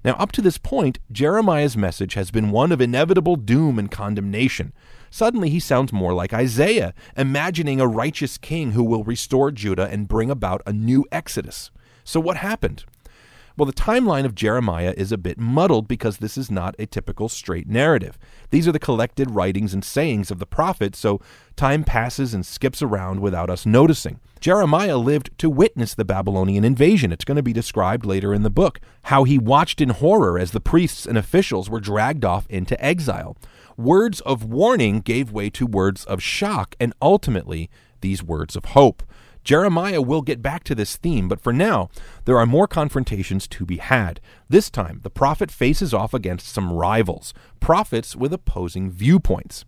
Now, 0.05 0.13
up 0.13 0.31
to 0.33 0.41
this 0.43 0.59
point, 0.59 0.99
Jeremiah's 1.11 1.75
message 1.75 2.13
has 2.13 2.29
been 2.29 2.51
one 2.51 2.71
of 2.71 2.81
inevitable 2.81 3.35
doom 3.35 3.79
and 3.79 3.89
condemnation. 3.89 4.73
Suddenly, 5.09 5.49
he 5.49 5.59
sounds 5.59 5.91
more 5.91 6.13
like 6.13 6.33
Isaiah, 6.33 6.93
imagining 7.17 7.81
a 7.81 7.87
righteous 7.87 8.37
king 8.37 8.73
who 8.73 8.83
will 8.83 9.03
restore 9.03 9.49
Judah 9.49 9.89
and 9.89 10.07
bring 10.07 10.29
about 10.29 10.61
a 10.67 10.73
new 10.73 11.03
exodus. 11.11 11.71
So, 12.03 12.19
what 12.19 12.37
happened? 12.37 12.85
Well, 13.61 13.67
the 13.67 13.73
timeline 13.73 14.25
of 14.25 14.33
Jeremiah 14.33 14.91
is 14.97 15.11
a 15.11 15.19
bit 15.19 15.37
muddled 15.37 15.87
because 15.87 16.17
this 16.17 16.35
is 16.35 16.49
not 16.49 16.73
a 16.79 16.87
typical 16.87 17.29
straight 17.29 17.67
narrative. 17.67 18.17
These 18.49 18.67
are 18.67 18.71
the 18.71 18.79
collected 18.79 19.29
writings 19.29 19.71
and 19.71 19.85
sayings 19.85 20.31
of 20.31 20.39
the 20.39 20.47
prophet, 20.47 20.95
so 20.95 21.21
time 21.55 21.83
passes 21.83 22.33
and 22.33 22.43
skips 22.43 22.81
around 22.81 23.19
without 23.19 23.51
us 23.51 23.63
noticing. 23.63 24.19
Jeremiah 24.39 24.97
lived 24.97 25.29
to 25.37 25.47
witness 25.47 25.93
the 25.93 26.03
Babylonian 26.03 26.65
invasion. 26.65 27.11
It's 27.11 27.23
going 27.23 27.35
to 27.35 27.43
be 27.43 27.53
described 27.53 28.03
later 28.03 28.33
in 28.33 28.41
the 28.41 28.49
book. 28.49 28.79
How 29.03 29.25
he 29.25 29.37
watched 29.37 29.79
in 29.79 29.89
horror 29.89 30.39
as 30.39 30.53
the 30.53 30.59
priests 30.59 31.05
and 31.05 31.15
officials 31.15 31.69
were 31.69 31.79
dragged 31.79 32.25
off 32.25 32.47
into 32.49 32.83
exile. 32.83 33.37
Words 33.77 34.21
of 34.21 34.43
warning 34.43 35.01
gave 35.01 35.31
way 35.31 35.51
to 35.51 35.67
words 35.67 36.03
of 36.05 36.23
shock, 36.23 36.75
and 36.79 36.95
ultimately, 36.99 37.69
these 38.01 38.23
words 38.23 38.55
of 38.55 38.65
hope. 38.65 39.03
Jeremiah 39.43 40.01
will 40.01 40.21
get 40.21 40.41
back 40.41 40.63
to 40.65 40.75
this 40.75 40.97
theme, 40.97 41.27
but 41.27 41.41
for 41.41 41.51
now, 41.51 41.89
there 42.25 42.37
are 42.37 42.45
more 42.45 42.67
confrontations 42.67 43.47
to 43.47 43.65
be 43.65 43.77
had. 43.77 44.19
This 44.49 44.69
time, 44.69 44.99
the 45.03 45.09
prophet 45.09 45.49
faces 45.49 45.93
off 45.93 46.13
against 46.13 46.47
some 46.47 46.71
rivals, 46.71 47.33
prophets 47.59 48.15
with 48.15 48.33
opposing 48.33 48.91
viewpoints. 48.91 49.65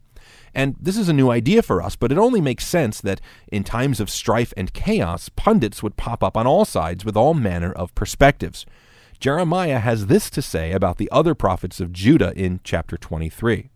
And 0.53 0.75
this 0.79 0.97
is 0.97 1.09
a 1.09 1.13
new 1.13 1.31
idea 1.31 1.61
for 1.61 1.81
us, 1.81 1.95
but 1.95 2.11
it 2.11 2.17
only 2.17 2.39
makes 2.39 2.67
sense 2.67 3.01
that 3.01 3.21
in 3.51 3.63
times 3.63 3.99
of 3.99 4.09
strife 4.09 4.53
and 4.55 4.73
chaos, 4.73 5.29
pundits 5.29 5.81
would 5.81 5.97
pop 5.97 6.23
up 6.23 6.37
on 6.37 6.47
all 6.47 6.65
sides 6.65 7.03
with 7.03 7.17
all 7.17 7.33
manner 7.33 7.71
of 7.71 7.95
perspectives. 7.95 8.65
Jeremiah 9.19 9.79
has 9.79 10.07
this 10.07 10.29
to 10.29 10.41
say 10.41 10.71
about 10.71 10.97
the 10.97 11.09
other 11.11 11.33
prophets 11.33 11.79
of 11.79 11.93
Judah 11.93 12.33
in 12.35 12.59
chapter 12.63 12.97
23. 12.97 13.69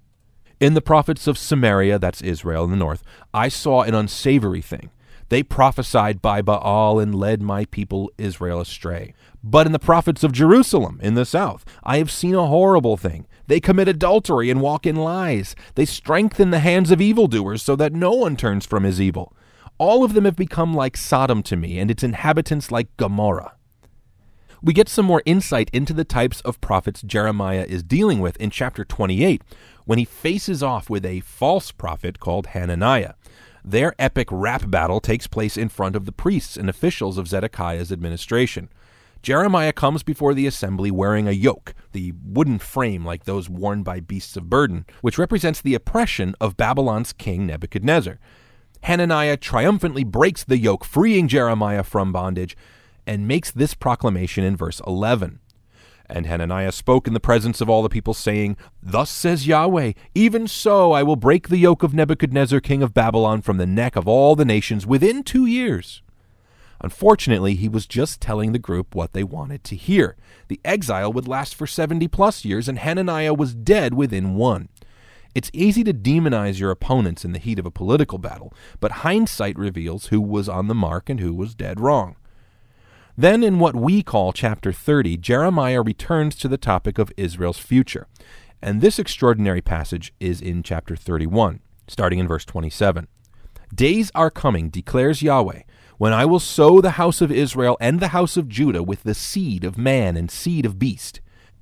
In 0.59 0.73
the 0.73 0.81
prophets 0.81 1.27
of 1.27 1.37
Samaria, 1.37 1.99
that's 1.99 2.21
Israel 2.21 2.65
in 2.65 2.71
the 2.71 2.77
north, 2.77 3.03
I 3.33 3.47
saw 3.47 3.81
an 3.81 3.95
unsavory 3.95 4.61
thing. 4.61 4.89
They 5.29 5.43
prophesied 5.43 6.21
by 6.21 6.41
Baal 6.41 6.99
and 6.99 7.13
led 7.13 7.41
my 7.41 7.65
people 7.65 8.11
Israel 8.17 8.61
astray. 8.61 9.13
But 9.43 9.65
in 9.65 9.71
the 9.71 9.79
prophets 9.79 10.23
of 10.23 10.31
Jerusalem 10.31 10.99
in 11.01 11.15
the 11.15 11.25
south, 11.25 11.65
I 11.83 11.97
have 11.97 12.11
seen 12.11 12.35
a 12.35 12.47
horrible 12.47 12.97
thing. 12.97 13.27
They 13.47 13.59
commit 13.59 13.87
adultery 13.87 14.49
and 14.49 14.61
walk 14.61 14.85
in 14.85 14.95
lies. 14.95 15.55
They 15.75 15.85
strengthen 15.85 16.51
the 16.51 16.59
hands 16.59 16.91
of 16.91 17.01
evildoers 17.01 17.61
so 17.61 17.75
that 17.75 17.93
no 17.93 18.11
one 18.11 18.35
turns 18.35 18.65
from 18.65 18.83
his 18.83 18.99
evil. 19.01 19.33
All 19.77 20.03
of 20.03 20.13
them 20.13 20.25
have 20.25 20.35
become 20.35 20.73
like 20.73 20.97
Sodom 20.97 21.43
to 21.43 21.55
me, 21.55 21.77
and 21.77 21.91
its 21.91 22.03
inhabitants 22.03 22.71
like 22.71 22.95
Gomorrah. 22.97 23.53
We 24.61 24.73
get 24.73 24.89
some 24.89 25.05
more 25.05 25.21
insight 25.25 25.69
into 25.71 25.93
the 25.93 26.03
types 26.03 26.41
of 26.41 26.59
prophets 26.61 27.03
Jeremiah 27.03 27.65
is 27.67 27.83
dealing 27.83 28.19
with 28.19 28.37
in 28.37 28.49
chapter 28.49 28.83
28 28.83 29.43
when 29.85 29.99
he 29.99 30.05
faces 30.05 30.63
off 30.63 30.89
with 30.89 31.05
a 31.05 31.19
false 31.19 31.71
prophet 31.71 32.19
called 32.19 32.47
Hananiah. 32.47 33.13
Their 33.69 33.93
epic 33.99 34.29
rap 34.31 34.71
battle 34.71 35.01
takes 35.01 35.27
place 35.27 35.57
in 35.57 35.67
front 35.67 35.97
of 35.97 36.05
the 36.05 36.13
priests 36.13 36.55
and 36.55 36.69
officials 36.69 37.17
of 37.17 37.27
Zedekiah's 37.27 37.91
administration. 37.91 38.69
Jeremiah 39.21 39.73
comes 39.73 40.03
before 40.03 40.33
the 40.33 40.47
assembly 40.47 40.89
wearing 40.89 41.27
a 41.27 41.33
yoke, 41.33 41.73
the 41.91 42.13
wooden 42.23 42.59
frame 42.59 43.03
like 43.03 43.25
those 43.25 43.49
worn 43.49 43.83
by 43.83 43.99
beasts 43.99 44.37
of 44.37 44.49
burden, 44.49 44.85
which 45.01 45.17
represents 45.17 45.61
the 45.61 45.75
oppression 45.75 46.33
of 46.39 46.55
Babylon's 46.55 47.11
king 47.11 47.45
Nebuchadnezzar. 47.45 48.19
Hananiah 48.83 49.35
triumphantly 49.35 50.05
breaks 50.05 50.45
the 50.45 50.57
yoke, 50.57 50.85
freeing 50.85 51.27
Jeremiah 51.27 51.83
from 51.83 52.13
bondage, 52.13 52.55
and 53.05 53.27
makes 53.27 53.51
this 53.51 53.73
proclamation 53.73 54.45
in 54.45 54.55
verse 54.55 54.79
11. 54.87 55.41
And 56.09 56.25
Hananiah 56.25 56.71
spoke 56.71 57.07
in 57.07 57.13
the 57.13 57.19
presence 57.19 57.59
of 57.59 57.69
all 57.69 57.83
the 57.83 57.89
people, 57.89 58.13
saying, 58.13 58.55
Thus 58.81 59.09
says 59.09 59.47
Yahweh, 59.47 59.93
even 60.15 60.47
so 60.47 60.93
I 60.93 61.03
will 61.03 61.17
break 61.17 61.49
the 61.49 61.57
yoke 61.57 61.83
of 61.83 61.93
Nebuchadnezzar 61.93 62.61
king 62.61 62.81
of 62.81 62.93
Babylon 62.93 63.41
from 63.41 63.57
the 63.57 63.65
neck 63.65 63.95
of 63.95 64.07
all 64.07 64.35
the 64.35 64.45
nations 64.45 64.87
within 64.87 65.23
two 65.23 65.45
years. 65.45 66.01
Unfortunately, 66.79 67.55
he 67.55 67.67
was 67.67 67.87
just 67.87 68.21
telling 68.21 68.51
the 68.51 68.59
group 68.59 68.93
what 68.93 69.13
they 69.13 69.23
wanted 69.23 69.63
to 69.65 69.75
hear. 69.75 70.15
The 70.47 70.61
exile 70.63 71.11
would 71.11 71.27
last 71.27 71.55
for 71.55 71.67
70 71.67 72.07
plus 72.07 72.45
years, 72.45 72.69
and 72.69 72.79
Hananiah 72.79 73.33
was 73.33 73.55
dead 73.55 73.93
within 73.93 74.35
one. 74.35 74.69
It's 75.33 75.51
easy 75.53 75.83
to 75.83 75.93
demonize 75.93 76.59
your 76.59 76.71
opponents 76.71 77.25
in 77.25 77.31
the 77.31 77.39
heat 77.39 77.59
of 77.59 77.65
a 77.65 77.71
political 77.71 78.17
battle, 78.17 78.53
but 78.79 79.03
hindsight 79.03 79.57
reveals 79.57 80.07
who 80.07 80.21
was 80.21 80.47
on 80.47 80.67
the 80.67 80.75
mark 80.75 81.09
and 81.09 81.19
who 81.19 81.33
was 81.33 81.53
dead 81.53 81.79
wrong. 81.79 82.15
Then, 83.19 83.41
in 83.41 83.57
what 83.57 83.75
we 83.75 84.03
call 84.03 84.31
chapter 84.31 84.71
30, 84.71 85.17
Jeremiah 85.17 85.81
returns 85.81 86.35
to 86.35 86.47
the 86.47 86.55
topic 86.55 86.99
of 86.99 87.11
Israel's 87.17 87.57
future. 87.57 88.05
And 88.61 88.79
this 88.79 88.99
extraordinary 88.99 89.61
passage 89.61 90.13
is 90.19 90.39
in 90.39 90.61
chapter 90.61 90.95
31, 90.95 91.61
starting 91.87 92.19
in 92.19 92.27
verse 92.27 92.45
27. 92.45 93.07
Days 93.73 94.11
are 94.13 94.29
coming, 94.29 94.69
declares 94.69 95.23
Yahweh, 95.23 95.63
when 95.97 96.13
I 96.13 96.25
will 96.25 96.39
sow 96.39 96.79
the 96.79 96.91
house 96.91 97.19
of 97.19 97.31
Israel 97.31 97.75
and 97.81 97.99
the 97.99 98.09
house 98.09 98.37
of 98.37 98.47
Judah 98.47 98.83
with 98.83 99.01
the 99.01 99.15
seed 99.15 99.63
of 99.63 99.79
man 99.79 100.15
and 100.15 100.29
seed 100.29 100.63
of 100.63 100.77
beast. 100.77 101.19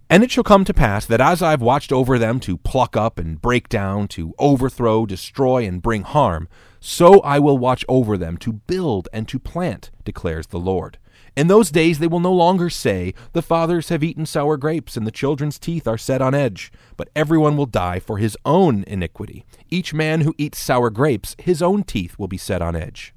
And 0.09 0.25
it 0.25 0.31
shall 0.31 0.43
come 0.43 0.65
to 0.65 0.73
pass 0.73 1.05
that 1.05 1.21
as 1.21 1.41
I 1.41 1.51
have 1.51 1.61
watched 1.61 1.93
over 1.93 2.19
them 2.19 2.41
to 2.41 2.57
pluck 2.57 2.97
up 2.97 3.17
and 3.17 3.41
break 3.41 3.69
down, 3.69 4.09
to 4.09 4.33
overthrow, 4.37 5.05
destroy, 5.05 5.65
and 5.65 5.81
bring 5.81 6.03
harm, 6.03 6.49
so 6.81 7.21
I 7.21 7.39
will 7.39 7.57
watch 7.57 7.85
over 7.87 8.17
them 8.17 8.35
to 8.39 8.51
build 8.51 9.07
and 9.13 9.25
to 9.29 9.39
plant, 9.39 9.89
declares 10.03 10.47
the 10.47 10.59
Lord. 10.59 10.97
In 11.35 11.47
those 11.47 11.69
days 11.69 11.99
they 11.99 12.07
will 12.07 12.21
no 12.21 12.31
longer 12.31 12.69
say, 12.69 13.13
The 13.33 13.41
fathers 13.41 13.89
have 13.89 14.03
eaten 14.03 14.25
sour 14.25 14.55
grapes, 14.55 14.95
and 14.95 15.05
the 15.05 15.11
children's 15.11 15.59
teeth 15.59 15.87
are 15.87 15.97
set 15.97 16.21
on 16.21 16.33
edge. 16.33 16.71
But 16.95 17.09
everyone 17.15 17.57
will 17.57 17.65
die 17.65 17.99
for 17.99 18.17
his 18.17 18.37
own 18.45 18.85
iniquity. 18.87 19.45
Each 19.69 19.93
man 19.93 20.21
who 20.21 20.33
eats 20.37 20.59
sour 20.59 20.89
grapes, 20.89 21.35
his 21.37 21.61
own 21.61 21.83
teeth 21.83 22.17
will 22.17 22.29
be 22.29 22.37
set 22.37 22.61
on 22.61 22.75
edge. 22.75 23.13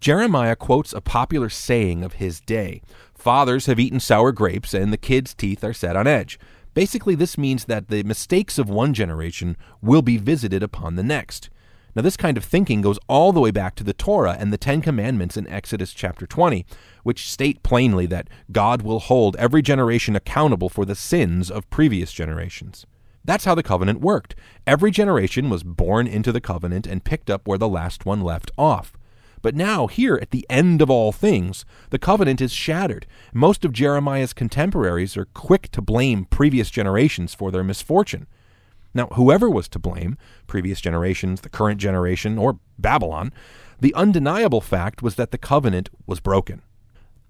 Jeremiah 0.00 0.56
quotes 0.56 0.92
a 0.92 1.00
popular 1.00 1.48
saying 1.48 2.04
of 2.04 2.14
his 2.14 2.40
day 2.40 2.82
Fathers 3.14 3.66
have 3.66 3.80
eaten 3.80 4.00
sour 4.00 4.32
grapes, 4.32 4.72
and 4.72 4.92
the 4.92 4.98
kids' 4.98 5.34
teeth 5.34 5.62
are 5.62 5.74
set 5.74 5.96
on 5.96 6.06
edge. 6.06 6.38
Basically, 6.72 7.14
this 7.14 7.38
means 7.38 7.64
that 7.64 7.88
the 7.88 8.02
mistakes 8.02 8.58
of 8.58 8.68
one 8.68 8.94
generation 8.94 9.56
will 9.80 10.02
be 10.02 10.18
visited 10.18 10.62
upon 10.62 10.96
the 10.96 11.02
next. 11.02 11.48
Now, 11.96 12.02
this 12.02 12.18
kind 12.18 12.36
of 12.36 12.44
thinking 12.44 12.82
goes 12.82 12.98
all 13.08 13.32
the 13.32 13.40
way 13.40 13.50
back 13.50 13.74
to 13.76 13.84
the 13.84 13.94
Torah 13.94 14.36
and 14.38 14.52
the 14.52 14.58
Ten 14.58 14.82
Commandments 14.82 15.38
in 15.38 15.48
Exodus 15.48 15.94
chapter 15.94 16.26
20, 16.26 16.66
which 17.04 17.30
state 17.30 17.62
plainly 17.62 18.04
that 18.04 18.28
God 18.52 18.82
will 18.82 18.98
hold 18.98 19.34
every 19.36 19.62
generation 19.62 20.14
accountable 20.14 20.68
for 20.68 20.84
the 20.84 20.94
sins 20.94 21.50
of 21.50 21.70
previous 21.70 22.12
generations. 22.12 22.84
That's 23.24 23.46
how 23.46 23.54
the 23.54 23.62
covenant 23.62 24.02
worked. 24.02 24.34
Every 24.66 24.90
generation 24.90 25.48
was 25.48 25.64
born 25.64 26.06
into 26.06 26.32
the 26.32 26.40
covenant 26.40 26.86
and 26.86 27.02
picked 27.02 27.30
up 27.30 27.48
where 27.48 27.56
the 27.56 27.66
last 27.66 28.04
one 28.04 28.20
left 28.20 28.50
off. 28.58 28.92
But 29.40 29.54
now, 29.54 29.86
here 29.86 30.18
at 30.20 30.32
the 30.32 30.44
end 30.50 30.82
of 30.82 30.90
all 30.90 31.12
things, 31.12 31.64
the 31.88 31.98
covenant 31.98 32.42
is 32.42 32.52
shattered. 32.52 33.06
Most 33.32 33.64
of 33.64 33.72
Jeremiah's 33.72 34.34
contemporaries 34.34 35.16
are 35.16 35.24
quick 35.24 35.70
to 35.70 35.80
blame 35.80 36.26
previous 36.26 36.68
generations 36.68 37.32
for 37.32 37.50
their 37.50 37.64
misfortune. 37.64 38.26
Now, 38.96 39.08
whoever 39.08 39.50
was 39.50 39.68
to 39.68 39.78
blame, 39.78 40.16
previous 40.46 40.80
generations, 40.80 41.42
the 41.42 41.50
current 41.50 41.78
generation, 41.78 42.38
or 42.38 42.58
Babylon, 42.78 43.30
the 43.78 43.94
undeniable 43.94 44.62
fact 44.62 45.02
was 45.02 45.16
that 45.16 45.32
the 45.32 45.38
covenant 45.38 45.90
was 46.06 46.18
broken. 46.18 46.62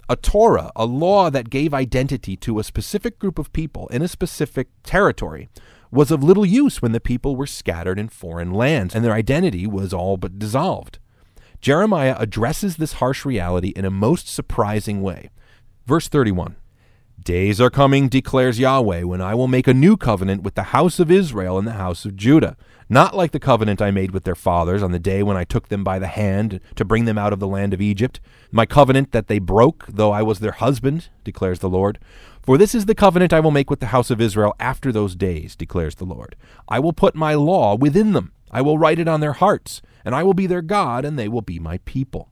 A 0.08 0.14
Torah, 0.14 0.70
a 0.76 0.86
law 0.86 1.28
that 1.28 1.50
gave 1.50 1.74
identity 1.74 2.36
to 2.36 2.60
a 2.60 2.64
specific 2.64 3.18
group 3.18 3.36
of 3.36 3.52
people 3.52 3.88
in 3.88 4.00
a 4.00 4.06
specific 4.06 4.68
territory, 4.84 5.48
was 5.90 6.12
of 6.12 6.22
little 6.22 6.46
use 6.46 6.80
when 6.80 6.92
the 6.92 7.00
people 7.00 7.34
were 7.34 7.48
scattered 7.48 7.98
in 7.98 8.08
foreign 8.08 8.52
lands 8.52 8.94
and 8.94 9.04
their 9.04 9.12
identity 9.12 9.66
was 9.66 9.92
all 9.92 10.16
but 10.16 10.38
dissolved. 10.38 11.00
Jeremiah 11.60 12.14
addresses 12.16 12.76
this 12.76 12.94
harsh 12.94 13.24
reality 13.24 13.72
in 13.74 13.84
a 13.84 13.90
most 13.90 14.28
surprising 14.28 15.02
way. 15.02 15.30
Verse 15.84 16.06
31 16.06 16.54
Days 17.22 17.60
are 17.60 17.70
coming, 17.70 18.08
declares 18.08 18.58
Yahweh, 18.58 19.02
when 19.02 19.20
I 19.20 19.34
will 19.34 19.48
make 19.48 19.66
a 19.66 19.74
new 19.74 19.96
covenant 19.96 20.42
with 20.42 20.54
the 20.54 20.64
house 20.64 21.00
of 21.00 21.10
Israel 21.10 21.58
and 21.58 21.66
the 21.66 21.72
house 21.72 22.04
of 22.04 22.14
Judah, 22.14 22.56
not 22.88 23.16
like 23.16 23.32
the 23.32 23.40
covenant 23.40 23.82
I 23.82 23.90
made 23.90 24.12
with 24.12 24.24
their 24.24 24.36
fathers 24.36 24.82
on 24.82 24.92
the 24.92 25.00
day 25.00 25.22
when 25.22 25.36
I 25.36 25.42
took 25.42 25.68
them 25.68 25.82
by 25.82 25.98
the 25.98 26.06
hand 26.06 26.60
to 26.76 26.84
bring 26.84 27.04
them 27.04 27.18
out 27.18 27.32
of 27.32 27.40
the 27.40 27.48
land 27.48 27.74
of 27.74 27.80
Egypt, 27.80 28.20
my 28.52 28.64
covenant 28.64 29.10
that 29.10 29.26
they 29.26 29.40
broke, 29.40 29.86
though 29.88 30.12
I 30.12 30.22
was 30.22 30.38
their 30.38 30.52
husband, 30.52 31.08
declares 31.24 31.58
the 31.58 31.70
Lord. 31.70 31.98
For 32.42 32.56
this 32.56 32.74
is 32.74 32.86
the 32.86 32.94
covenant 32.94 33.32
I 33.32 33.40
will 33.40 33.50
make 33.50 33.70
with 33.70 33.80
the 33.80 33.86
house 33.86 34.10
of 34.10 34.20
Israel 34.20 34.54
after 34.60 34.92
those 34.92 35.16
days, 35.16 35.56
declares 35.56 35.96
the 35.96 36.04
Lord. 36.04 36.36
I 36.68 36.78
will 36.78 36.92
put 36.92 37.16
my 37.16 37.34
law 37.34 37.74
within 37.74 38.12
them, 38.12 38.32
I 38.52 38.62
will 38.62 38.78
write 38.78 39.00
it 39.00 39.08
on 39.08 39.20
their 39.20 39.32
hearts, 39.32 39.82
and 40.04 40.14
I 40.14 40.22
will 40.22 40.34
be 40.34 40.46
their 40.46 40.62
God, 40.62 41.04
and 41.04 41.18
they 41.18 41.28
will 41.28 41.42
be 41.42 41.58
my 41.58 41.78
people. 41.78 42.28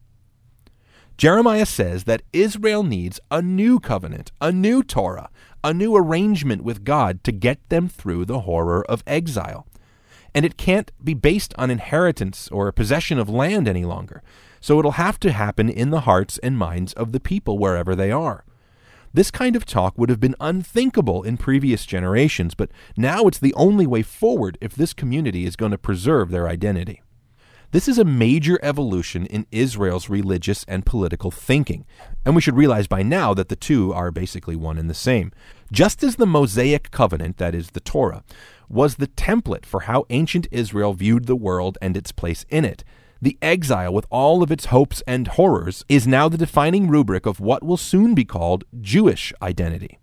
Jeremiah 1.16 1.66
says 1.66 2.04
that 2.04 2.22
Israel 2.32 2.82
needs 2.82 3.20
a 3.30 3.40
new 3.40 3.78
covenant, 3.78 4.32
a 4.40 4.50
new 4.50 4.82
Torah, 4.82 5.30
a 5.62 5.72
new 5.72 5.94
arrangement 5.94 6.64
with 6.64 6.84
God 6.84 7.22
to 7.24 7.32
get 7.32 7.68
them 7.68 7.88
through 7.88 8.24
the 8.24 8.40
horror 8.40 8.84
of 8.90 9.04
exile. 9.06 9.66
And 10.34 10.44
it 10.44 10.56
can't 10.56 10.90
be 11.02 11.14
based 11.14 11.54
on 11.56 11.70
inheritance 11.70 12.48
or 12.48 12.70
possession 12.72 13.20
of 13.20 13.28
land 13.28 13.68
any 13.68 13.84
longer. 13.84 14.22
So 14.60 14.80
it'll 14.80 14.92
have 14.92 15.20
to 15.20 15.30
happen 15.30 15.68
in 15.68 15.90
the 15.90 16.00
hearts 16.00 16.38
and 16.38 16.58
minds 16.58 16.92
of 16.94 17.12
the 17.12 17.20
people 17.20 17.58
wherever 17.58 17.94
they 17.94 18.10
are. 18.10 18.44
This 19.12 19.30
kind 19.30 19.54
of 19.54 19.64
talk 19.64 19.96
would 19.96 20.10
have 20.10 20.18
been 20.18 20.34
unthinkable 20.40 21.22
in 21.22 21.36
previous 21.36 21.86
generations, 21.86 22.56
but 22.56 22.72
now 22.96 23.28
it's 23.28 23.38
the 23.38 23.54
only 23.54 23.86
way 23.86 24.02
forward 24.02 24.58
if 24.60 24.74
this 24.74 24.92
community 24.92 25.44
is 25.44 25.54
going 25.54 25.70
to 25.70 25.78
preserve 25.78 26.30
their 26.30 26.48
identity. 26.48 27.03
This 27.74 27.88
is 27.88 27.98
a 27.98 28.04
major 28.04 28.56
evolution 28.62 29.26
in 29.26 29.48
Israel's 29.50 30.08
religious 30.08 30.64
and 30.68 30.86
political 30.86 31.32
thinking, 31.32 31.84
and 32.24 32.36
we 32.36 32.40
should 32.40 32.56
realize 32.56 32.86
by 32.86 33.02
now 33.02 33.34
that 33.34 33.48
the 33.48 33.56
two 33.56 33.92
are 33.92 34.12
basically 34.12 34.54
one 34.54 34.78
and 34.78 34.88
the 34.88 34.94
same. 34.94 35.32
Just 35.72 36.04
as 36.04 36.14
the 36.14 36.24
Mosaic 36.24 36.92
covenant, 36.92 37.38
that 37.38 37.52
is, 37.52 37.70
the 37.70 37.80
Torah, 37.80 38.22
was 38.68 38.94
the 38.94 39.08
template 39.08 39.66
for 39.66 39.80
how 39.80 40.04
ancient 40.08 40.46
Israel 40.52 40.94
viewed 40.94 41.26
the 41.26 41.34
world 41.34 41.76
and 41.82 41.96
its 41.96 42.12
place 42.12 42.46
in 42.48 42.64
it, 42.64 42.84
the 43.20 43.36
exile, 43.42 43.92
with 43.92 44.06
all 44.08 44.44
of 44.44 44.52
its 44.52 44.66
hopes 44.66 45.02
and 45.04 45.26
horrors, 45.26 45.84
is 45.88 46.06
now 46.06 46.28
the 46.28 46.38
defining 46.38 46.86
rubric 46.86 47.26
of 47.26 47.40
what 47.40 47.64
will 47.64 47.76
soon 47.76 48.14
be 48.14 48.24
called 48.24 48.62
Jewish 48.80 49.32
identity. 49.42 49.98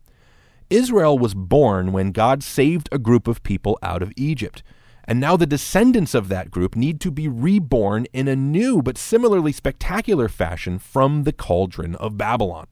Israel 0.70 1.18
was 1.18 1.34
born 1.34 1.94
when 1.94 2.12
God 2.12 2.44
saved 2.44 2.90
a 2.92 3.00
group 3.00 3.30
of 3.30 3.44
people 3.44 3.80
out 3.82 4.04
of 4.04 4.12
Egypt. 4.18 4.62
And 5.06 5.20
now 5.20 5.36
the 5.36 5.46
descendants 5.46 6.14
of 6.14 6.28
that 6.30 6.52
group 6.52 6.76
need 6.76 7.02
to 7.02 7.12
be 7.12 7.28
reborn 7.28 8.06
in 8.14 8.28
a 8.28 8.36
new 8.36 8.82
but 8.82 8.98
similarly 8.98 9.52
spectacular 9.52 10.28
fashion 10.28 10.80
from 10.80 11.24
the 11.24 11.34
cauldron 11.34 11.96
of 11.96 12.18
Babylon. 12.18 12.68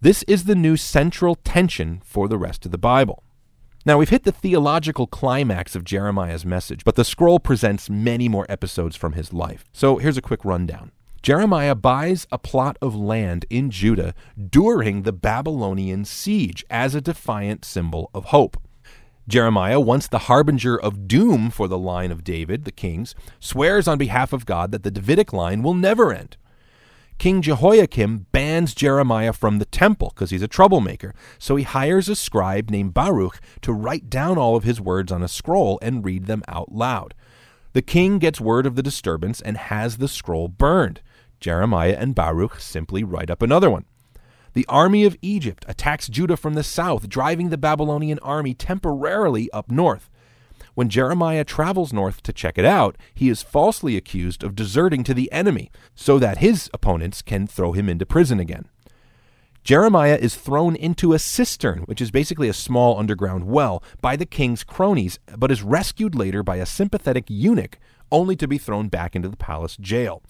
This 0.00 0.24
is 0.24 0.44
the 0.44 0.56
new 0.56 0.76
central 0.76 1.36
tension 1.36 2.02
for 2.04 2.26
the 2.26 2.38
rest 2.38 2.66
of 2.66 2.72
the 2.72 2.78
Bible. 2.78 3.22
Now, 3.84 3.98
we've 3.98 4.10
hit 4.10 4.22
the 4.22 4.32
theological 4.32 5.08
climax 5.08 5.74
of 5.74 5.84
Jeremiah's 5.84 6.46
message, 6.46 6.84
but 6.84 6.94
the 6.94 7.04
scroll 7.04 7.40
presents 7.40 7.90
many 7.90 8.28
more 8.28 8.46
episodes 8.48 8.94
from 8.94 9.14
his 9.14 9.32
life. 9.32 9.64
So 9.72 9.98
here's 9.98 10.16
a 10.16 10.22
quick 10.22 10.44
rundown. 10.44 10.92
Jeremiah 11.22 11.76
buys 11.76 12.26
a 12.32 12.38
plot 12.38 12.76
of 12.82 12.96
land 12.96 13.46
in 13.48 13.70
Judah 13.70 14.12
during 14.50 15.02
the 15.02 15.12
Babylonian 15.12 16.04
siege 16.04 16.64
as 16.68 16.96
a 16.96 17.00
defiant 17.00 17.64
symbol 17.64 18.10
of 18.12 18.26
hope. 18.26 18.56
Jeremiah, 19.28 19.78
once 19.78 20.08
the 20.08 20.20
harbinger 20.20 20.76
of 20.76 21.06
doom 21.06 21.50
for 21.50 21.68
the 21.68 21.78
line 21.78 22.10
of 22.10 22.24
David, 22.24 22.64
the 22.64 22.72
kings, 22.72 23.14
swears 23.38 23.86
on 23.86 23.98
behalf 23.98 24.32
of 24.32 24.46
God 24.46 24.72
that 24.72 24.82
the 24.82 24.90
Davidic 24.90 25.32
line 25.32 25.62
will 25.62 25.74
never 25.74 26.12
end. 26.12 26.36
King 27.18 27.40
Jehoiakim 27.40 28.26
bans 28.32 28.74
Jeremiah 28.74 29.32
from 29.32 29.60
the 29.60 29.64
temple 29.64 30.10
because 30.12 30.30
he's 30.30 30.42
a 30.42 30.48
troublemaker, 30.48 31.14
so 31.38 31.54
he 31.54 31.62
hires 31.62 32.08
a 32.08 32.16
scribe 32.16 32.68
named 32.68 32.94
Baruch 32.94 33.38
to 33.60 33.72
write 33.72 34.10
down 34.10 34.38
all 34.38 34.56
of 34.56 34.64
his 34.64 34.80
words 34.80 35.12
on 35.12 35.22
a 35.22 35.28
scroll 35.28 35.78
and 35.80 36.04
read 36.04 36.26
them 36.26 36.42
out 36.48 36.72
loud. 36.72 37.14
The 37.74 37.82
king 37.82 38.18
gets 38.18 38.40
word 38.40 38.66
of 38.66 38.74
the 38.74 38.82
disturbance 38.82 39.40
and 39.40 39.56
has 39.56 39.98
the 39.98 40.08
scroll 40.08 40.48
burned. 40.48 41.00
Jeremiah 41.38 41.96
and 41.96 42.14
Baruch 42.14 42.58
simply 42.58 43.04
write 43.04 43.30
up 43.30 43.40
another 43.40 43.70
one. 43.70 43.84
The 44.54 44.66
army 44.68 45.04
of 45.04 45.16
Egypt 45.22 45.64
attacks 45.66 46.08
Judah 46.08 46.36
from 46.36 46.54
the 46.54 46.62
south, 46.62 47.08
driving 47.08 47.48
the 47.48 47.58
Babylonian 47.58 48.18
army 48.18 48.52
temporarily 48.52 49.50
up 49.50 49.70
north. 49.70 50.10
When 50.74 50.88
Jeremiah 50.88 51.44
travels 51.44 51.92
north 51.92 52.22
to 52.22 52.32
check 52.32 52.58
it 52.58 52.64
out, 52.64 52.96
he 53.14 53.28
is 53.28 53.42
falsely 53.42 53.96
accused 53.96 54.42
of 54.42 54.54
deserting 54.54 55.04
to 55.04 55.14
the 55.14 55.30
enemy 55.32 55.70
so 55.94 56.18
that 56.18 56.38
his 56.38 56.70
opponents 56.72 57.22
can 57.22 57.46
throw 57.46 57.72
him 57.72 57.88
into 57.88 58.06
prison 58.06 58.40
again. 58.40 58.66
Jeremiah 59.64 60.18
is 60.20 60.34
thrown 60.34 60.74
into 60.74 61.12
a 61.12 61.18
cistern, 61.18 61.80
which 61.82 62.00
is 62.00 62.10
basically 62.10 62.48
a 62.48 62.54
small 62.54 62.98
underground 62.98 63.44
well, 63.44 63.82
by 64.00 64.16
the 64.16 64.26
king's 64.26 64.64
cronies, 64.64 65.18
but 65.38 65.52
is 65.52 65.62
rescued 65.62 66.14
later 66.14 66.42
by 66.42 66.56
a 66.56 66.66
sympathetic 66.66 67.26
eunuch, 67.28 67.78
only 68.10 68.34
to 68.36 68.48
be 68.48 68.58
thrown 68.58 68.88
back 68.88 69.14
into 69.14 69.28
the 69.28 69.36
palace 69.36 69.76
jail. 69.76 70.22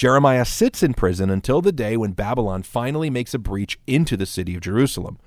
Jeremiah 0.00 0.46
sits 0.46 0.82
in 0.82 0.94
prison 0.94 1.28
until 1.28 1.60
the 1.60 1.72
day 1.72 1.94
when 1.94 2.12
Babylon 2.12 2.62
finally 2.62 3.10
makes 3.10 3.34
a 3.34 3.38
breach 3.38 3.78
into 3.86 4.16
the 4.16 4.24
city 4.24 4.54
of 4.54 4.62
Jerusalem. 4.62 5.18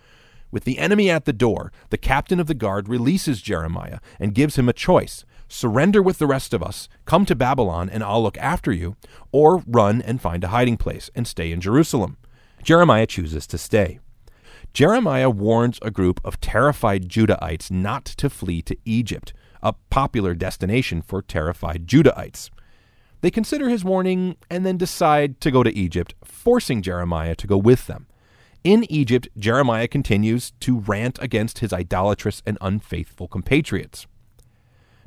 With 0.50 0.64
the 0.64 0.80
enemy 0.80 1.12
at 1.12 1.26
the 1.26 1.32
door, 1.32 1.72
the 1.92 1.98
captain 2.00 2.40
of 2.40 2.48
the 2.48 2.56
guard 2.56 2.90
releases 2.90 3.44
Jeremiah 3.44 4.00
and 4.20 4.34
gives 4.34 4.56
him 4.56 4.68
a 4.68 4.74
choice 4.74 5.26
surrender 5.48 6.02
with 6.02 6.18
the 6.18 6.26
rest 6.26 6.56
of 6.56 6.64
us, 6.64 6.90
come 7.06 7.24
to 7.28 7.36
Babylon, 7.36 7.88
and 7.88 8.04
I'll 8.04 8.24
look 8.24 8.40
after 8.40 8.72
you, 8.72 8.96
or 9.32 9.64
run 9.68 10.02
and 10.02 10.20
find 10.20 10.44
a 10.44 10.48
hiding 10.48 10.78
place 10.78 11.12
and 11.14 11.28
stay 11.28 11.52
in 11.52 11.62
Jerusalem. 11.62 12.18
Jeremiah 12.64 13.06
chooses 13.06 13.46
to 13.46 13.60
stay. 13.60 14.00
Jeremiah 14.74 15.30
warns 15.30 15.78
a 15.84 15.92
group 15.92 16.20
of 16.26 16.42
terrified 16.42 17.10
Judahites 17.10 17.70
not 17.70 18.06
to 18.06 18.28
flee 18.28 18.64
to 18.64 18.76
Egypt, 18.86 19.34
a 19.62 19.74
popular 19.92 20.34
destination 20.34 21.04
for 21.04 21.22
terrified 21.22 21.86
Judahites. 21.86 22.50
They 23.24 23.32
consider 23.32 23.70
his 23.70 23.86
warning 23.86 24.36
and 24.50 24.66
then 24.66 24.76
decide 24.76 25.40
to 25.40 25.50
go 25.50 25.64
to 25.64 25.74
Egypt, 25.74 26.14
forcing 26.26 26.82
Jeremiah 26.82 27.36
to 27.36 27.48
go 27.48 27.58
with 27.58 27.88
them. 27.88 28.08
In 28.66 28.84
Egypt, 28.92 29.30
Jeremiah 29.38 29.88
continues 29.88 30.52
to 30.60 30.80
rant 30.80 31.20
against 31.22 31.60
his 31.60 31.72
idolatrous 31.72 32.44
and 32.46 32.58
unfaithful 32.60 33.30
compatriots. 33.30 34.08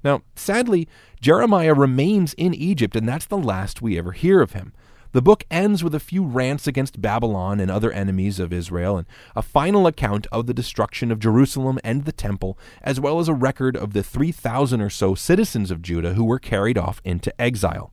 Now, 0.03 0.23
sadly, 0.35 0.89
Jeremiah 1.21 1.75
remains 1.75 2.33
in 2.39 2.55
Egypt, 2.55 2.97
and 2.97 3.07
that's 3.07 3.27
the 3.27 3.37
last 3.37 3.83
we 3.83 3.99
ever 3.99 4.13
hear 4.13 4.41
of 4.41 4.55
him. 4.55 4.73
The 5.13 5.21
book 5.21 5.45
ends 5.51 5.85
with 5.85 5.95
a 5.95 6.01
few 6.01 6.25
rants 6.25 6.67
against 6.67 7.03
Babylon 7.03 7.61
and 7.61 7.71
other 7.71 7.93
enemies 7.93 8.41
of 8.41 8.51
Israel, 8.51 8.97
and 8.97 9.07
a 9.35 9.43
final 9.43 9.87
account 9.87 10.27
of 10.33 10.47
the 10.47 10.55
destruction 10.55 11.13
of 11.13 11.19
Jerusalem 11.19 11.79
and 11.85 12.07
the 12.07 12.13
temple, 12.13 12.59
as 12.81 12.99
well 12.99 13.19
as 13.19 13.29
a 13.29 13.35
record 13.35 13.77
of 13.77 13.93
the 13.93 14.03
3,000 14.03 14.81
or 14.81 14.89
so 14.89 15.15
citizens 15.15 15.71
of 15.71 15.83
Judah 15.83 16.15
who 16.15 16.25
were 16.25 16.39
carried 16.39 16.79
off 16.79 17.03
into 17.05 17.39
exile 17.39 17.93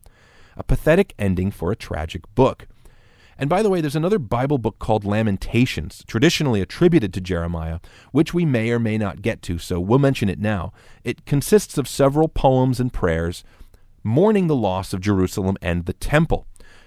a 0.57 0.63
pathetic 0.63 1.13
ending 1.17 1.51
for 1.51 1.71
a 1.71 1.75
tragic 1.75 2.23
book. 2.35 2.67
And 3.37 3.49
by 3.49 3.63
the 3.63 3.69
way, 3.69 3.81
there's 3.81 3.95
another 3.95 4.19
Bible 4.19 4.57
book 4.57 4.79
called 4.79 5.05
Lamentations, 5.05 6.03
traditionally 6.07 6.61
attributed 6.61 7.13
to 7.13 7.21
Jeremiah, 7.21 7.79
which 8.11 8.33
we 8.33 8.45
may 8.45 8.69
or 8.69 8.79
may 8.79 8.97
not 8.97 9.21
get 9.21 9.41
to, 9.43 9.57
so 9.57 9.79
we'll 9.79 9.99
mention 9.99 10.29
it 10.29 10.39
now. 10.39 10.71
It 11.03 11.25
consists 11.25 11.77
of 11.77 11.87
several 11.87 12.27
poems 12.27 12.79
and 12.79 12.93
prayers 12.93 13.43
mourning 14.03 14.47
the 14.47 14.55
loss 14.55 14.93
of 14.93 15.01
Jerusalem 15.01 15.57
and 15.61 15.85
the 15.85 15.93
temple. 15.93 16.45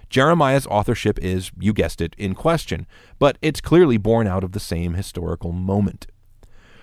Jeremiah's 0.09 0.66
authorship 0.68 1.18
is, 1.20 1.50
you 1.59 1.72
guessed 1.72 2.00
it, 2.00 2.14
in 2.16 2.35
question, 2.35 2.87
but 3.18 3.38
it's 3.42 3.61
clearly 3.61 3.96
born 3.96 4.26
out 4.26 4.44
of 4.44 4.52
the 4.52 4.61
same 4.61 4.94
historical 4.94 5.50
moment. 5.50 6.07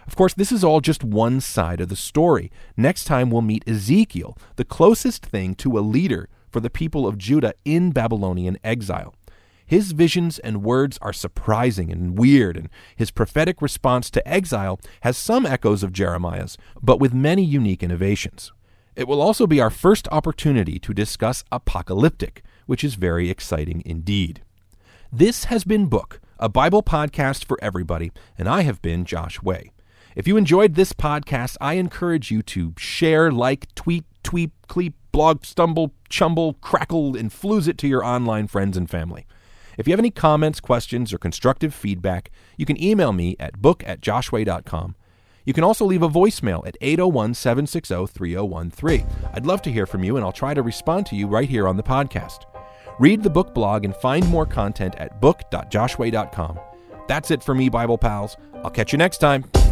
Of 0.06 0.18
course, 0.18 0.34
this 0.34 0.52
is 0.52 0.64
all 0.64 0.82
just 0.82 1.04
one 1.06 1.40
side 1.40 1.80
of 1.80 1.88
the 1.88 1.96
story. 1.96 2.52
Next 2.76 3.06
time, 3.06 3.30
we'll 3.30 3.42
meet 3.42 3.68
Ezekiel, 3.68 4.38
the 4.58 4.66
closest 4.66 5.26
thing 5.26 5.56
to 5.56 5.78
a 5.78 5.80
leader 5.80 6.28
for 6.54 6.62
the 6.62 6.70
people 6.70 7.06
of 7.06 7.18
Judah 7.18 7.56
in 7.66 7.92
Babylonian 7.92 8.58
exile. 8.64 9.14
His 9.66 9.92
visions 9.92 10.40
and 10.40 10.64
words 10.64 11.00
are 11.02 11.14
surprising 11.14 11.92
and 11.92 12.18
weird, 12.18 12.56
and 12.56 12.70
his 12.96 13.12
prophetic 13.12 13.62
response 13.62 14.12
to 14.12 14.28
exile 14.28 14.80
has 15.02 15.18
some 15.18 15.46
echoes 15.46 15.84
of 15.84 15.92
Jeremiah's, 15.94 16.58
but 16.82 17.00
with 17.00 17.14
many 17.14 17.44
unique 17.44 17.82
innovations. 17.82 18.52
It 18.96 19.08
will 19.08 19.22
also 19.22 19.48
be 19.48 19.60
our 19.60 19.72
first 19.72 20.08
opportunity 20.12 20.78
to 20.80 20.94
discuss 20.94 21.44
apocalyptic, 21.52 22.44
which 22.68 22.84
is 22.84 22.96
very 22.96 23.30
exciting 23.30 23.82
indeed. 23.86 24.44
This 25.12 25.46
has 25.46 25.64
been 25.64 25.88
Book, 25.88 26.22
a 26.38 26.50
Bible 26.50 26.84
podcast 26.84 27.46
for 27.46 27.58
everybody, 27.62 28.12
and 28.38 28.48
I 28.48 28.62
have 28.62 28.82
been 28.82 29.06
Josh 29.06 29.42
Way. 29.42 29.72
If 30.16 30.28
you 30.28 30.38
enjoyed 30.38 30.76
this 30.76 30.94
podcast, 30.94 31.58
I 31.60 31.74
encourage 31.74 32.30
you 32.30 32.44
to 32.44 32.74
share, 32.78 33.32
like, 33.32 33.74
tweet, 33.74 34.06
tweet, 34.22 34.52
cleep, 34.68 34.94
blog, 35.14 35.46
stumble, 35.46 35.94
chumble, 36.10 36.56
crackle, 36.56 37.16
and 37.16 37.32
flooze 37.32 37.70
it 37.70 37.78
to 37.78 37.88
your 37.88 38.04
online 38.04 38.48
friends 38.48 38.76
and 38.76 38.90
family. 38.90 39.26
If 39.78 39.88
you 39.88 39.94
have 39.94 40.00
any 40.00 40.12
comments, 40.12 40.60
questions, 40.60 41.14
or 41.14 41.18
constructive 41.18 41.74
feedback, 41.74 42.30
you 42.58 42.66
can 42.66 42.82
email 42.82 43.14
me 43.14 43.38
at 43.40 43.62
book 43.62 43.84
at 43.88 44.02
joshway.com. 44.02 44.96
You 45.46 45.54
can 45.54 45.64
also 45.64 45.86
leave 45.86 46.04
a 46.04 46.10
voicemail 46.10 46.66
at 46.68 46.78
801 46.82 47.34
760 47.34 48.08
3013. 48.08 49.06
I'd 49.34 49.46
love 49.46 49.62
to 49.64 49.72
hear 49.72 49.86
from 49.86 50.04
you, 50.04 50.18
and 50.18 50.26
I'll 50.26 50.32
try 50.32 50.54
to 50.54 50.62
respond 50.62 51.06
to 51.08 51.16
you 51.16 51.28
right 51.28 51.50
here 51.50 51.68
on 51.68 51.78
the 51.78 51.84
podcast. 51.84 52.46
Read 53.00 53.24
the 53.24 53.30
book 53.30 53.54
blog 53.54 53.86
and 53.86 53.96
find 53.96 54.28
more 54.30 54.46
content 54.46 54.96
at 54.98 55.20
book.joshway.com. 55.20 56.60
That's 57.08 57.32
it 57.32 57.44
for 57.44 57.54
me, 57.54 57.70
Bible 57.70 57.98
pals. 57.98 58.38
I'll 58.64 58.72
catch 58.72 58.92
you 58.92 58.98
next 58.98 59.18
time. 59.18 59.63